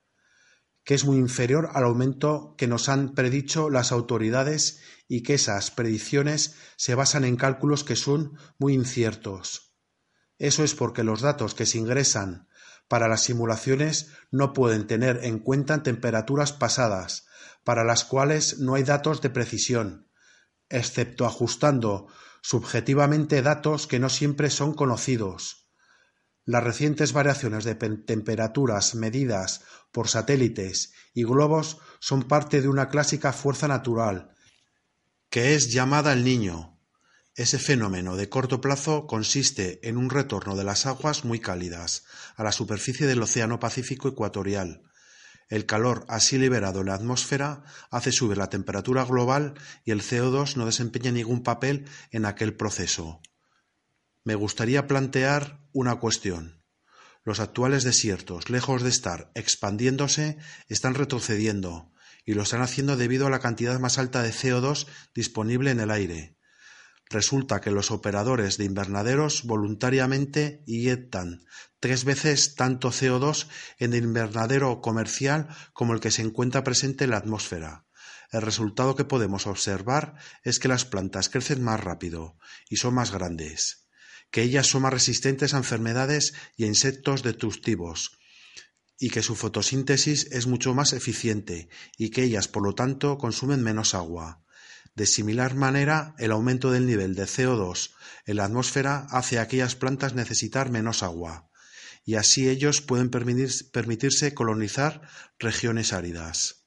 [0.84, 5.70] que es muy inferior al aumento que nos han predicho las autoridades y que esas
[5.70, 9.74] predicciones se basan en cálculos que son muy inciertos.
[10.38, 12.48] Eso es porque los datos que se ingresan
[12.88, 17.26] para las simulaciones no pueden tener en cuenta temperaturas pasadas,
[17.64, 20.07] para las cuales no hay datos de precisión,
[20.68, 22.08] excepto ajustando
[22.42, 25.70] subjetivamente datos que no siempre son conocidos.
[26.44, 29.62] Las recientes variaciones de temperaturas medidas
[29.92, 34.34] por satélites y globos son parte de una clásica fuerza natural,
[35.28, 36.78] que es llamada el niño,
[37.38, 42.02] ese fenómeno de corto plazo consiste en un retorno de las aguas muy cálidas
[42.34, 44.87] a la superficie del Océano Pacífico ecuatorial.
[45.48, 50.56] El calor así liberado en la atmósfera hace subir la temperatura global y el CO2
[50.56, 53.20] no desempeña ningún papel en aquel proceso.
[54.24, 56.62] Me gustaría plantear una cuestión.
[57.24, 60.38] Los actuales desiertos, lejos de estar expandiéndose,
[60.68, 61.92] están retrocediendo,
[62.24, 65.90] y lo están haciendo debido a la cantidad más alta de CO2 disponible en el
[65.90, 66.37] aire.
[67.10, 71.44] Resulta que los operadores de invernaderos voluntariamente inyectan
[71.80, 73.46] tres veces tanto CO2
[73.78, 77.86] en el invernadero comercial como el que se encuentra presente en la atmósfera.
[78.30, 82.36] El resultado que podemos observar es que las plantas crecen más rápido
[82.68, 83.88] y son más grandes,
[84.30, 88.18] que ellas son más resistentes a enfermedades y a insectos destructivos,
[88.98, 93.62] y que su fotosíntesis es mucho más eficiente y que ellas, por lo tanto, consumen
[93.62, 94.42] menos agua.
[94.98, 97.90] De similar manera, el aumento del nivel de CO2
[98.26, 101.52] en la atmósfera hace a aquellas plantas necesitar menos agua,
[102.04, 106.64] y así ellos pueden permitirse colonizar regiones áridas.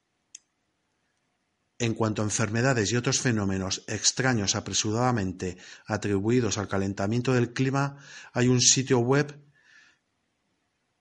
[1.78, 7.98] En cuanto a enfermedades y otros fenómenos extraños apresuradamente atribuidos al calentamiento del clima,
[8.32, 9.44] hay un sitio web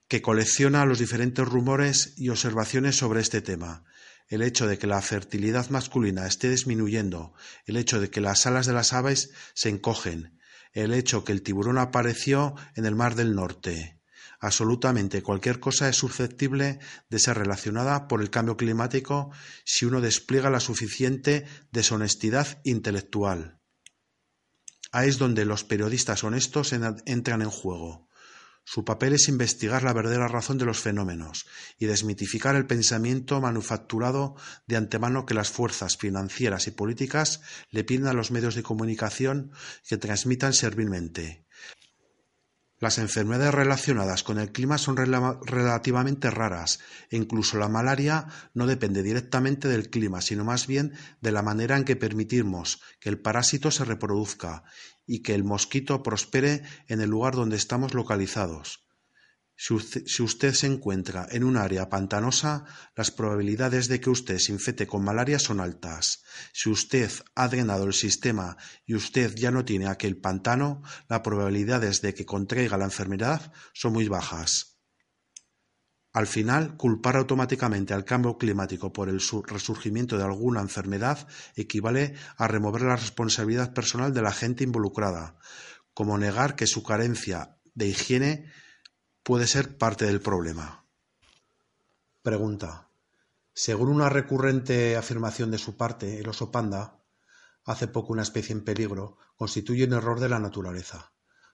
[0.08, 3.84] que colecciona los diferentes rumores y observaciones sobre este tema,
[4.30, 7.34] el hecho de que la fertilidad masculina esté disminuyendo,
[7.66, 10.38] el hecho de que las alas de las aves se encogen,
[10.72, 14.00] el hecho que el tiburón apareció en el Mar del Norte.
[14.38, 16.78] Absolutamente cualquier cosa es susceptible
[17.10, 19.30] de ser relacionada por el cambio climático
[19.64, 23.60] si uno despliega la suficiente deshonestidad intelectual.
[24.92, 28.08] Ahí es donde los periodistas honestos entran en juego.
[28.72, 31.44] Su papel es investigar la verdadera razón de los fenómenos
[31.76, 34.36] y desmitificar el pensamiento manufacturado
[34.68, 37.40] de antemano que las fuerzas financieras y políticas
[37.70, 39.50] le piden a los medios de comunicación
[39.88, 41.44] que transmitan servilmente.
[42.78, 46.78] Las enfermedades relacionadas con el clima son relativamente raras
[47.10, 51.76] e incluso la malaria no depende directamente del clima, sino más bien de la manera
[51.76, 54.62] en que permitimos que el parásito se reproduzca
[55.10, 58.86] y que el mosquito prospere en el lugar donde estamos localizados.
[59.56, 59.74] Si
[60.22, 65.02] usted, se encuentra en un área pantanosa, las probabilidades de que usted se infecte con
[65.02, 66.22] malaria son altas.
[66.52, 68.56] Si usted ha drenado el sistema
[68.86, 73.92] y usted ya no tiene aquel pantano, las probabilidades de que contraiga la enfermedad son
[73.92, 74.69] muy bajas.
[76.12, 82.48] Al final, culpar automáticamente al cambio climático por el resurgimiento de alguna enfermedad equivale a
[82.48, 85.36] remover la responsabilidad personal de la gente involucrada,
[85.94, 88.52] como negar que su carencia de higiene
[89.22, 90.84] puede ser parte del problema.
[92.22, 92.88] Pregunta.
[93.52, 96.98] Según una recurrente afirmación de su parte, el oso panda,
[97.64, 101.12] hace poco una especie en peligro, constituye un error de la naturaleza.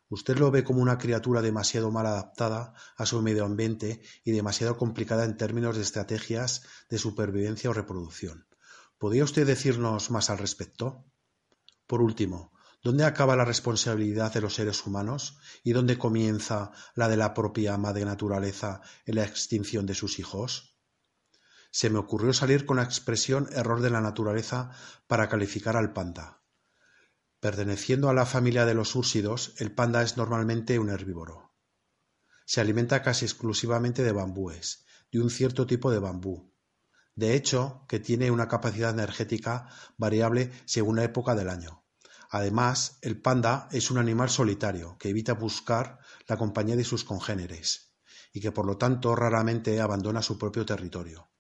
[0.09, 4.77] Usted lo ve como una criatura demasiado mal adaptada a su medio ambiente y demasiado
[4.77, 8.47] complicada en términos de estrategias de supervivencia o reproducción.
[8.99, 11.05] ¿Podría usted decirnos más al respecto?
[11.89, 12.53] Por último,
[12.83, 17.77] ¿dónde acaba la responsabilidad de los seres humanos y dónde comienza la de la propia
[17.77, 20.77] madre naturaleza en la extinción de sus hijos?
[21.73, 24.71] Se me ocurrió salir con la expresión error de la naturaleza
[25.09, 26.46] para calificar al panda.
[27.47, 31.55] Perteneciendo a la familia de los úrsidos, el panda es normalmente un herbívoro.
[32.45, 36.53] Se alimenta casi exclusivamente de bambúes, de un cierto tipo de bambú.
[37.15, 41.85] De hecho, que tiene una capacidad energética variable según la época del año.
[42.31, 47.93] Además, el panda es un animal solitario que evita buscar la compañía de sus congéneres
[48.33, 51.31] y que por lo tanto raramente abandona su propio territorio.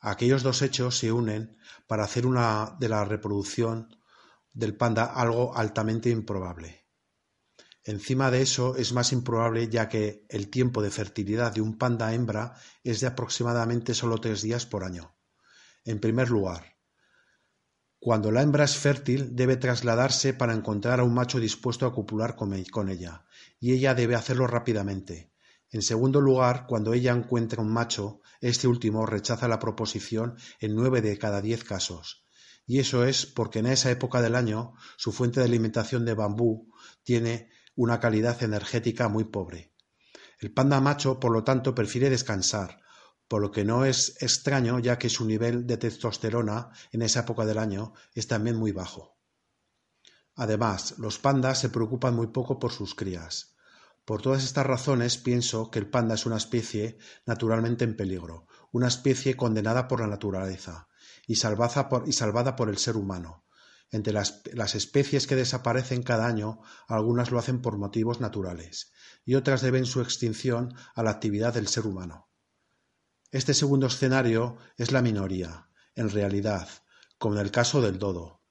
[0.00, 3.96] Aquellos dos hechos se unen para hacer una de la reproducción
[4.54, 6.86] del panda algo altamente improbable.
[7.82, 12.14] Encima de eso es más improbable ya que el tiempo de fertilidad de un panda
[12.14, 15.14] hembra es de aproximadamente solo tres días por año.
[15.84, 16.78] En primer lugar,
[18.00, 22.36] cuando la hembra es fértil debe trasladarse para encontrar a un macho dispuesto a copular
[22.36, 23.24] con ella,
[23.60, 25.32] y ella debe hacerlo rápidamente.
[25.70, 31.00] En segundo lugar, cuando ella encuentra un macho, este último rechaza la proposición en nueve
[31.00, 32.23] de cada diez casos,
[32.66, 36.72] y eso es porque en esa época del año su fuente de alimentación de bambú
[37.02, 39.72] tiene una calidad energética muy pobre.
[40.38, 42.80] El panda macho, por lo tanto, prefiere descansar,
[43.28, 47.44] por lo que no es extraño ya que su nivel de testosterona en esa época
[47.44, 49.18] del año es también muy bajo.
[50.36, 53.54] Además, los pandas se preocupan muy poco por sus crías.
[54.04, 58.88] Por todas estas razones pienso que el panda es una especie naturalmente en peligro, una
[58.88, 60.88] especie condenada por la naturaleza,
[61.26, 63.44] y salvada por, el ser humano.
[63.90, 68.92] Entre las, las especies que desaparecen cada año, algunas lo hacen por motivos naturales
[69.24, 72.28] y otras deben su extinción a la actividad del ser humano.
[73.30, 76.68] Este segundo escenario es la minoría, en realidad,
[77.18, 78.42] como en el caso del dodo.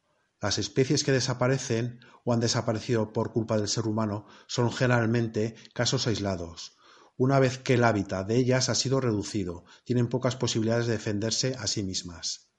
[0.41, 6.07] Las especies que desaparecen o han desaparecido por culpa del ser humano son generalmente casos
[6.07, 6.75] aislados.
[7.15, 11.55] Una vez que el hábitat de ellas ha sido reducido, tienen pocas posibilidades de defenderse
[11.59, 12.49] a sí mismas.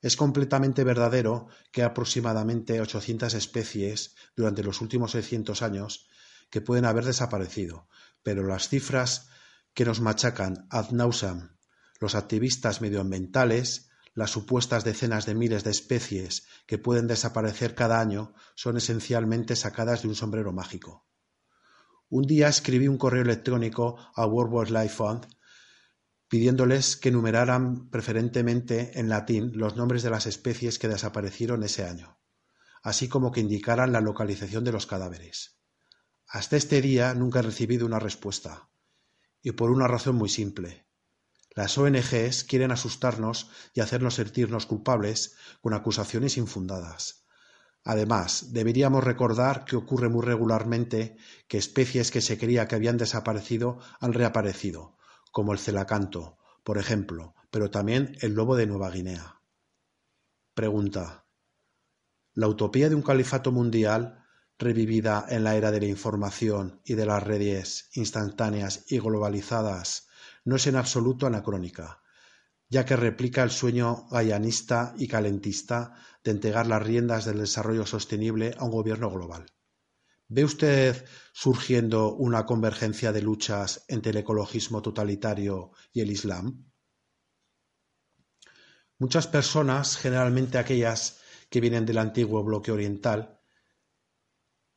[0.00, 6.08] Es completamente verdadero que hay aproximadamente 800 especies durante los últimos 600 años
[6.50, 7.88] que pueden haber desaparecido,
[8.22, 9.28] pero las cifras
[9.74, 11.56] que nos machacan ad nauseam
[12.00, 18.32] los activistas medioambientales, las supuestas decenas de miles de especies que pueden desaparecer cada año
[18.54, 21.06] son esencialmente sacadas de un sombrero mágico.
[22.08, 25.26] Un día escribí un correo electrónico a World Wildlife Fund
[26.30, 32.20] pidiéndoles que numeraran preferentemente en latín los nombres de las especies que desaparecieron ese año,
[32.84, 35.58] así como que indicaran la localización de los cadáveres.
[36.28, 38.70] Hasta este día nunca he recibido una respuesta,
[39.42, 40.86] y por una razón muy simple.
[41.56, 47.24] Las ONGs quieren asustarnos y hacernos sentirnos culpables con acusaciones infundadas.
[47.82, 51.16] Además, deberíamos recordar que ocurre muy regularmente
[51.48, 54.99] que especies que se creía que habían desaparecido han reaparecido,
[55.30, 59.40] como el celacanto, por ejemplo, pero también el lobo de Nueva Guinea.
[60.54, 61.26] Pregunta.
[62.34, 64.24] ¿La utopía de un califato mundial,
[64.58, 70.08] revivida en la era de la información y de las redes instantáneas y globalizadas,
[70.44, 72.02] no es en absoluto anacrónica,
[72.68, 78.54] ya que replica el sueño gallanista y calentista de entregar las riendas del desarrollo sostenible
[78.58, 79.46] a un gobierno global?
[80.32, 86.70] ¿Ve usted surgiendo una convergencia de luchas entre el ecologismo totalitario y el Islam?
[88.96, 91.18] Muchas personas, generalmente aquellas
[91.48, 93.40] que vienen del antiguo bloque oriental,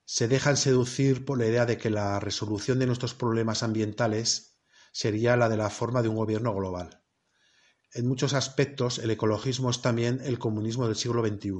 [0.05, 4.59] se dejan seducir por la idea de que la resolución de nuestros problemas ambientales
[4.91, 7.03] sería la de la forma de un gobierno global.
[7.91, 11.51] En muchos aspectos, el ecologismo es también el comunismo del siglo XXI.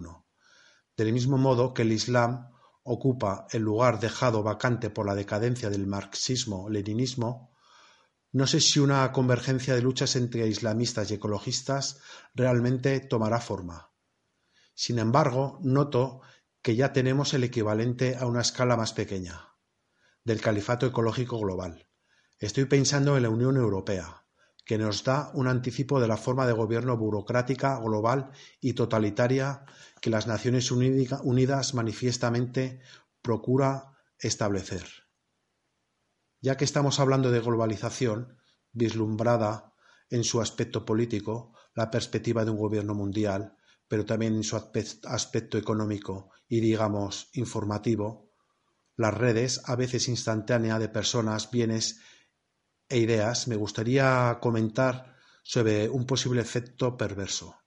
[0.98, 2.53] Del mismo modo que el Islam
[2.84, 7.54] ocupa el lugar dejado vacante por la decadencia del marxismo-leninismo,
[8.32, 12.00] no sé si una convergencia de luchas entre islamistas y ecologistas
[12.34, 13.92] realmente tomará forma.
[14.74, 16.22] Sin embargo, noto
[16.64, 19.50] que ya tenemos el equivalente a una escala más pequeña,
[20.24, 21.88] del califato ecológico global.
[22.40, 24.26] Estoy pensando en la Unión Europea,
[24.66, 28.32] que nos da un anticipo de la forma de gobierno burocrática, global
[28.62, 29.66] y totalitaria
[30.04, 32.82] que las Naciones Unidas manifiestamente
[33.22, 34.86] procura establecer.
[36.42, 38.38] Ya que estamos hablando de globalización,
[38.74, 39.74] vislumbrada
[40.10, 43.56] en su aspecto político, la perspectiva de un gobierno mundial,
[43.88, 48.34] pero también en su aspecto económico y, digamos, informativo,
[48.98, 52.02] las redes, a veces instantánea, de personas, bienes
[52.90, 57.63] e ideas, me gustaría comentar sobre un posible efecto perverso.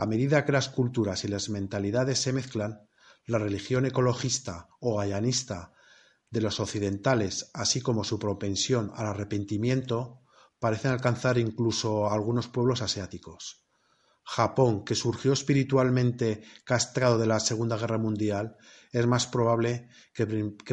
[0.00, 2.88] A medida que las culturas y las mentalidades se mezclan,
[3.26, 5.74] la religión ecologista o gallanista
[6.30, 10.22] de los occidentales, así como su propensión al arrepentimiento,
[10.58, 13.66] parecen alcanzar incluso algunos pueblos asiáticos.
[14.24, 18.56] Japón, que surgió espiritualmente castrado de la Segunda Guerra Mundial,
[18.92, 20.24] es más probable que,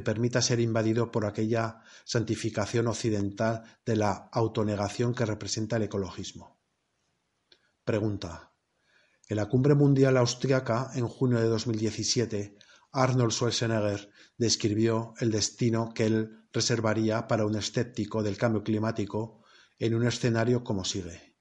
[0.02, 6.62] permita ser invadido por aquella santificación occidental de la autonegación que representa el ecologismo.
[7.84, 8.47] Pregunta.
[9.30, 12.58] En la cumbre mundial austriaca, en junio de 2017,
[12.94, 19.44] Arnold Schwarzenegger describió el destino que él reservaría para un escéptico del cambio climático
[19.80, 21.36] en un escenario como sigue.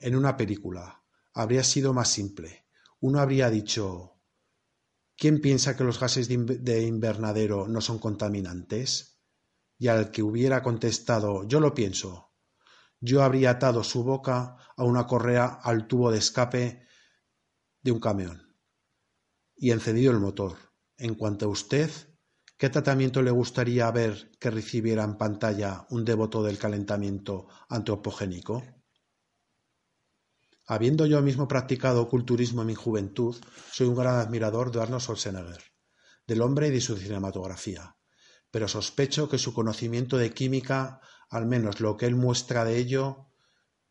[0.00, 2.66] En una película, habría sido más simple.
[3.00, 4.20] Uno habría dicho
[5.16, 9.20] ¿Quién piensa que los gases de invernadero no son contaminantes?
[9.78, 12.32] Y al que hubiera contestado Yo lo pienso,
[13.00, 16.85] yo habría atado su boca a una correa al tubo de escape
[17.86, 18.52] de un camión
[19.56, 20.56] y encendido el motor.
[20.98, 21.88] En cuanto a usted,
[22.58, 28.64] ¿qué tratamiento le gustaría ver que recibiera en pantalla un devoto del calentamiento antropogénico?
[30.66, 33.36] Habiendo yo mismo practicado culturismo en mi juventud,
[33.70, 35.62] soy un gran admirador de Arnold Schwarzenegger,
[36.26, 37.96] del hombre y de su cinematografía,
[38.50, 43.28] pero sospecho que su conocimiento de química, al menos lo que él muestra de ello,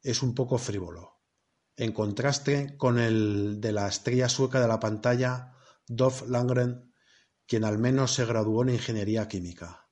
[0.02, 1.15] es un poco frívolo,
[1.78, 5.54] en contraste con el de la estrella sueca de la pantalla,
[5.88, 6.94] Dolph Langren,
[7.46, 9.90] quien al menos se graduó en ingeniería química.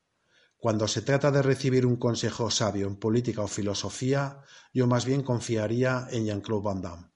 [0.56, 4.40] Cuando se trata de recibir un consejo sabio en política o filosofía,
[4.72, 7.10] yo más bien confiaría en Jean-Claude Van Damme.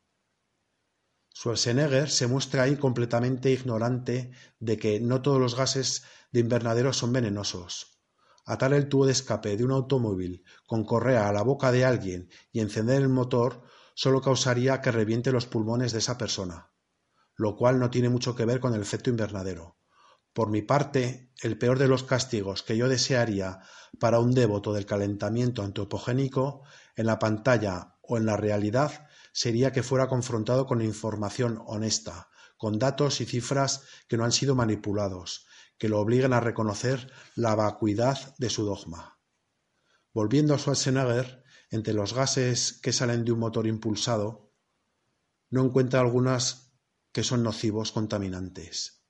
[1.35, 7.13] Schwarzenegger se muestra ahí completamente ignorante de que no todos los gases de invernadero son
[7.13, 8.03] venenosos.
[8.45, 12.29] Atar el tubo de escape de un automóvil con correa a la boca de alguien
[12.51, 13.63] y encender el motor
[13.99, 16.71] solo causaría que reviente los pulmones de esa persona,
[17.35, 19.77] lo cual no tiene mucho que ver con el efecto invernadero.
[20.33, 23.59] Por mi parte, el peor de los castigos que yo desearía
[23.99, 26.63] para un devoto del calentamiento antropogénico,
[26.95, 32.79] en la pantalla o en la realidad, sería que fuera confrontado con información honesta, con
[32.79, 35.45] datos y cifras que no han sido manipulados,
[35.77, 39.19] que lo obliguen a reconocer la vacuidad de su dogma.
[40.13, 44.53] Volviendo a Schwarzenegger, entre los gases que salen de un motor impulsado,
[45.51, 46.73] no encuentra algunas
[47.13, 49.05] que son nocivos contaminantes.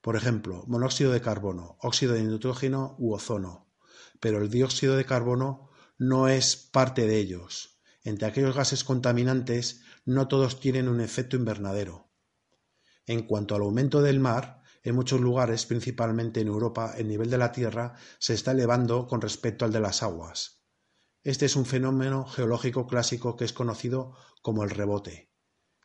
[0.00, 3.72] Por ejemplo, monóxido de carbono, óxido de nitrógeno u ozono.
[4.20, 7.80] Pero el dióxido de carbono no es parte de ellos.
[8.02, 12.10] Entre aquellos gases contaminantes, no todos tienen un efecto invernadero.
[13.06, 17.38] En cuanto al aumento del mar, en muchos lugares, principalmente en Europa, el nivel de
[17.38, 20.53] la Tierra se está elevando con respecto al de las aguas.
[21.24, 25.30] Este es un fenómeno geológico clásico que es conocido como el rebote,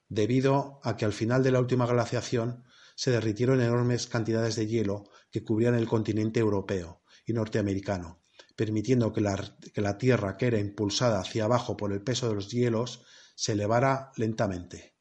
[0.10, 2.66] debido a que al final de la última glaciación
[2.96, 8.22] se derritieron enormes cantidades de hielo que cubrían el continente europeo y norteamericano,
[8.58, 13.06] permitiendo que la, Tierra, que era impulsada hacia abajo por el peso de los hielos,
[13.34, 14.98] se elevara lentamente.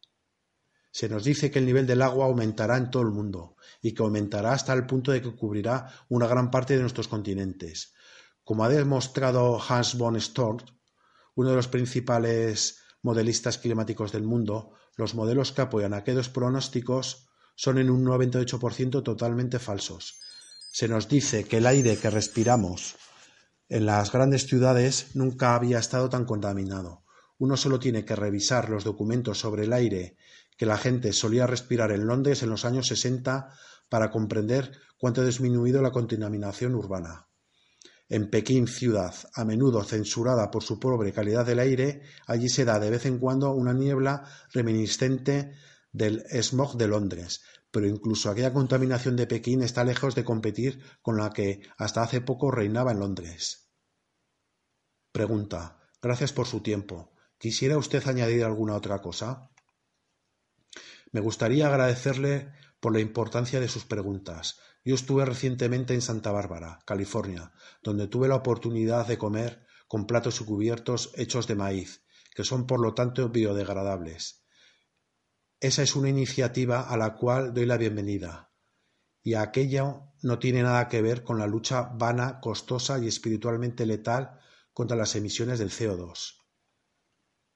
[0.92, 4.04] Se nos dice que el nivel del agua aumentará en todo el mundo y que
[4.04, 7.92] aumentará hasta el punto de que cubrirá una gran parte de nuestros continentes.
[8.48, 10.64] Como ha demostrado Hans von Storch,
[11.34, 17.76] uno de los principales modelistas climáticos del mundo, los modelos que apoyan aquellos pronósticos son
[17.76, 20.14] en un 98% totalmente falsos.
[20.72, 22.96] Se nos dice que el aire que respiramos
[23.68, 27.04] en las grandes ciudades nunca había estado tan contaminado.
[27.36, 30.16] Uno solo tiene que revisar los documentos sobre el aire
[30.56, 33.52] que la gente solía respirar en Londres en los años 60
[33.90, 37.27] para comprender cuánto ha disminuido la contaminación urbana.
[38.08, 42.78] En Pekín, ciudad a menudo censurada por su pobre calidad del aire, allí se da
[42.78, 45.52] de vez en cuando una niebla reminiscente
[45.92, 51.18] del smog de Londres, pero incluso aquella contaminación de Pekín está lejos de competir con
[51.18, 53.68] la que hasta hace poco reinaba en Londres.
[55.12, 55.78] Pregunta.
[56.00, 57.12] Gracias por su tiempo.
[57.38, 59.50] ¿Quisiera usted añadir alguna otra cosa?
[61.10, 64.58] Me gustaría agradecerle por la importancia de sus preguntas.
[64.84, 67.52] Yo estuve recientemente en Santa Bárbara, California,
[67.82, 72.04] donde tuve la oportunidad de comer con platos y cubiertos hechos de maíz,
[72.34, 74.44] que son por lo tanto biodegradables.
[75.60, 78.52] Esa es una iniciativa a la cual doy la bienvenida,
[79.22, 84.38] y aquello no tiene nada que ver con la lucha vana, costosa y espiritualmente letal
[84.72, 86.36] contra las emisiones del CO2.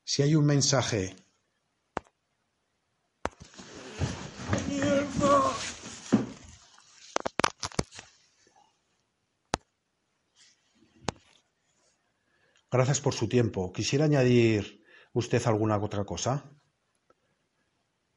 [0.05, 1.15] Si hay un mensaje
[12.73, 13.71] Gracias por su tiempo.
[13.71, 16.51] ¿Quisiera añadir usted alguna otra cosa?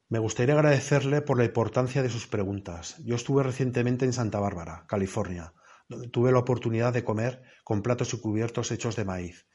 [0.08, 2.96] Me gustaría agradecerle por la importancia de sus preguntas.
[3.04, 5.52] Yo estuve recientemente en Santa Bárbara, California,
[5.90, 9.46] donde tuve la oportunidad de comer con platos y cubiertos hechos de maíz,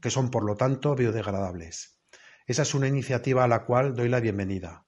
[0.00, 2.00] que son por lo tanto biodegradables.
[2.46, 4.86] Esa es una iniciativa a la cual doy la bienvenida,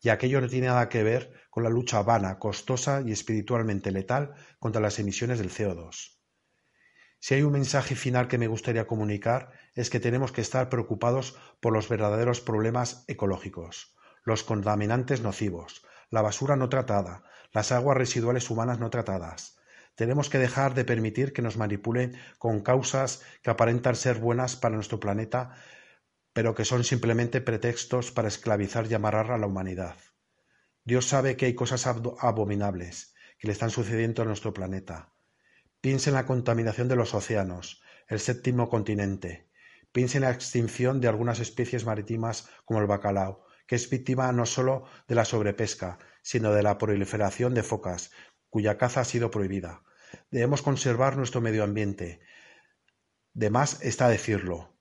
[0.00, 4.32] y aquello no tiene nada que ver con la lucha vana, costosa y espiritualmente letal
[4.58, 6.23] contra las emisiones del CO2.
[7.24, 11.38] Si hay un mensaje final que me gustaría comunicar es que tenemos que estar preocupados
[11.58, 18.50] por los verdaderos problemas ecológicos los contaminantes nocivos, la basura no tratada, las aguas residuales
[18.50, 19.56] humanas no tratadas.
[19.94, 24.74] Tenemos que dejar de permitir que nos manipulen con causas que aparentan ser buenas para
[24.74, 25.56] nuestro planeta,
[26.34, 29.96] pero que son simplemente pretextos para esclavizar y amarrar a la humanidad.
[30.84, 35.13] Dios sabe que hay cosas abominables que le están sucediendo a nuestro planeta.
[35.84, 39.50] Piense en la contaminación de los océanos, el séptimo continente.
[39.92, 44.46] Piense en la extinción de algunas especies marítimas como el bacalao, que es víctima no
[44.46, 48.12] solo de la sobrepesca, sino de la proliferación de focas,
[48.48, 49.82] cuya caza ha sido prohibida.
[50.30, 52.20] Debemos conservar nuestro medio ambiente.
[53.34, 54.78] De más está decirlo,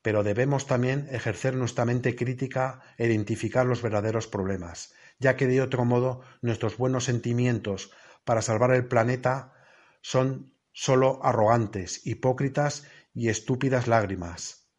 [0.00, 5.60] pero debemos también ejercer nuestra mente crítica e identificar los verdaderos problemas, ya que de
[5.60, 7.90] otro modo nuestros buenos sentimientos
[8.22, 9.54] para salvar el planeta
[10.06, 14.70] son sólo arrogantes, hipócritas y estúpidas lágrimas.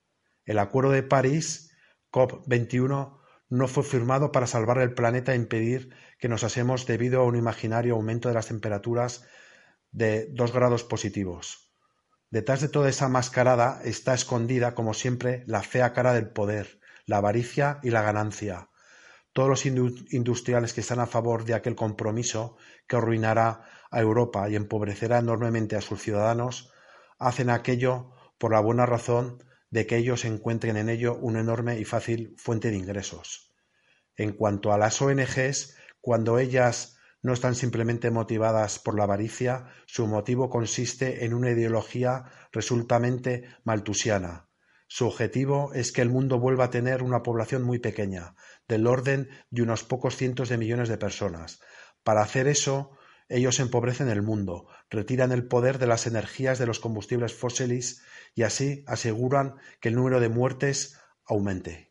[0.46, 1.70] El Acuerdo de París,
[2.14, 3.20] COP21,
[3.50, 7.36] no fue firmado para salvar el planeta e impedir que nos asemos debido a un
[7.36, 9.26] imaginario aumento de las temperaturas
[9.92, 11.74] de dos grados positivos.
[12.30, 17.18] Detrás de toda esa mascarada está escondida, como siempre, la fea cara del poder, la
[17.18, 18.70] avaricia y la ganancia.
[19.34, 22.56] Todos los industriales que están a favor de aquel compromiso
[22.88, 26.72] que arruinará a Europa y empobrecerá enormemente a sus ciudadanos,
[27.20, 31.86] hacen aquello por la buena razón de que ellos encuentren en ello una enorme y
[31.86, 33.54] fácil fuente de ingresos.
[34.16, 40.08] En cuanto a las ONGs, cuando ellas no están simplemente motivadas por la avaricia, su
[40.08, 44.48] motivo consiste en una ideología resultamente maltusiana.
[44.88, 48.36] Su objetivo es que el mundo vuelva a tener una población muy pequeña,
[48.68, 51.60] del orden de unos pocos cientos de millones de personas.
[52.04, 52.92] Para hacer eso,
[53.30, 58.02] ellos empobrecen el mundo, retiran el poder de las energías de los combustibles fósiles
[58.36, 61.87] y así aseguran que el número de muertes aumente.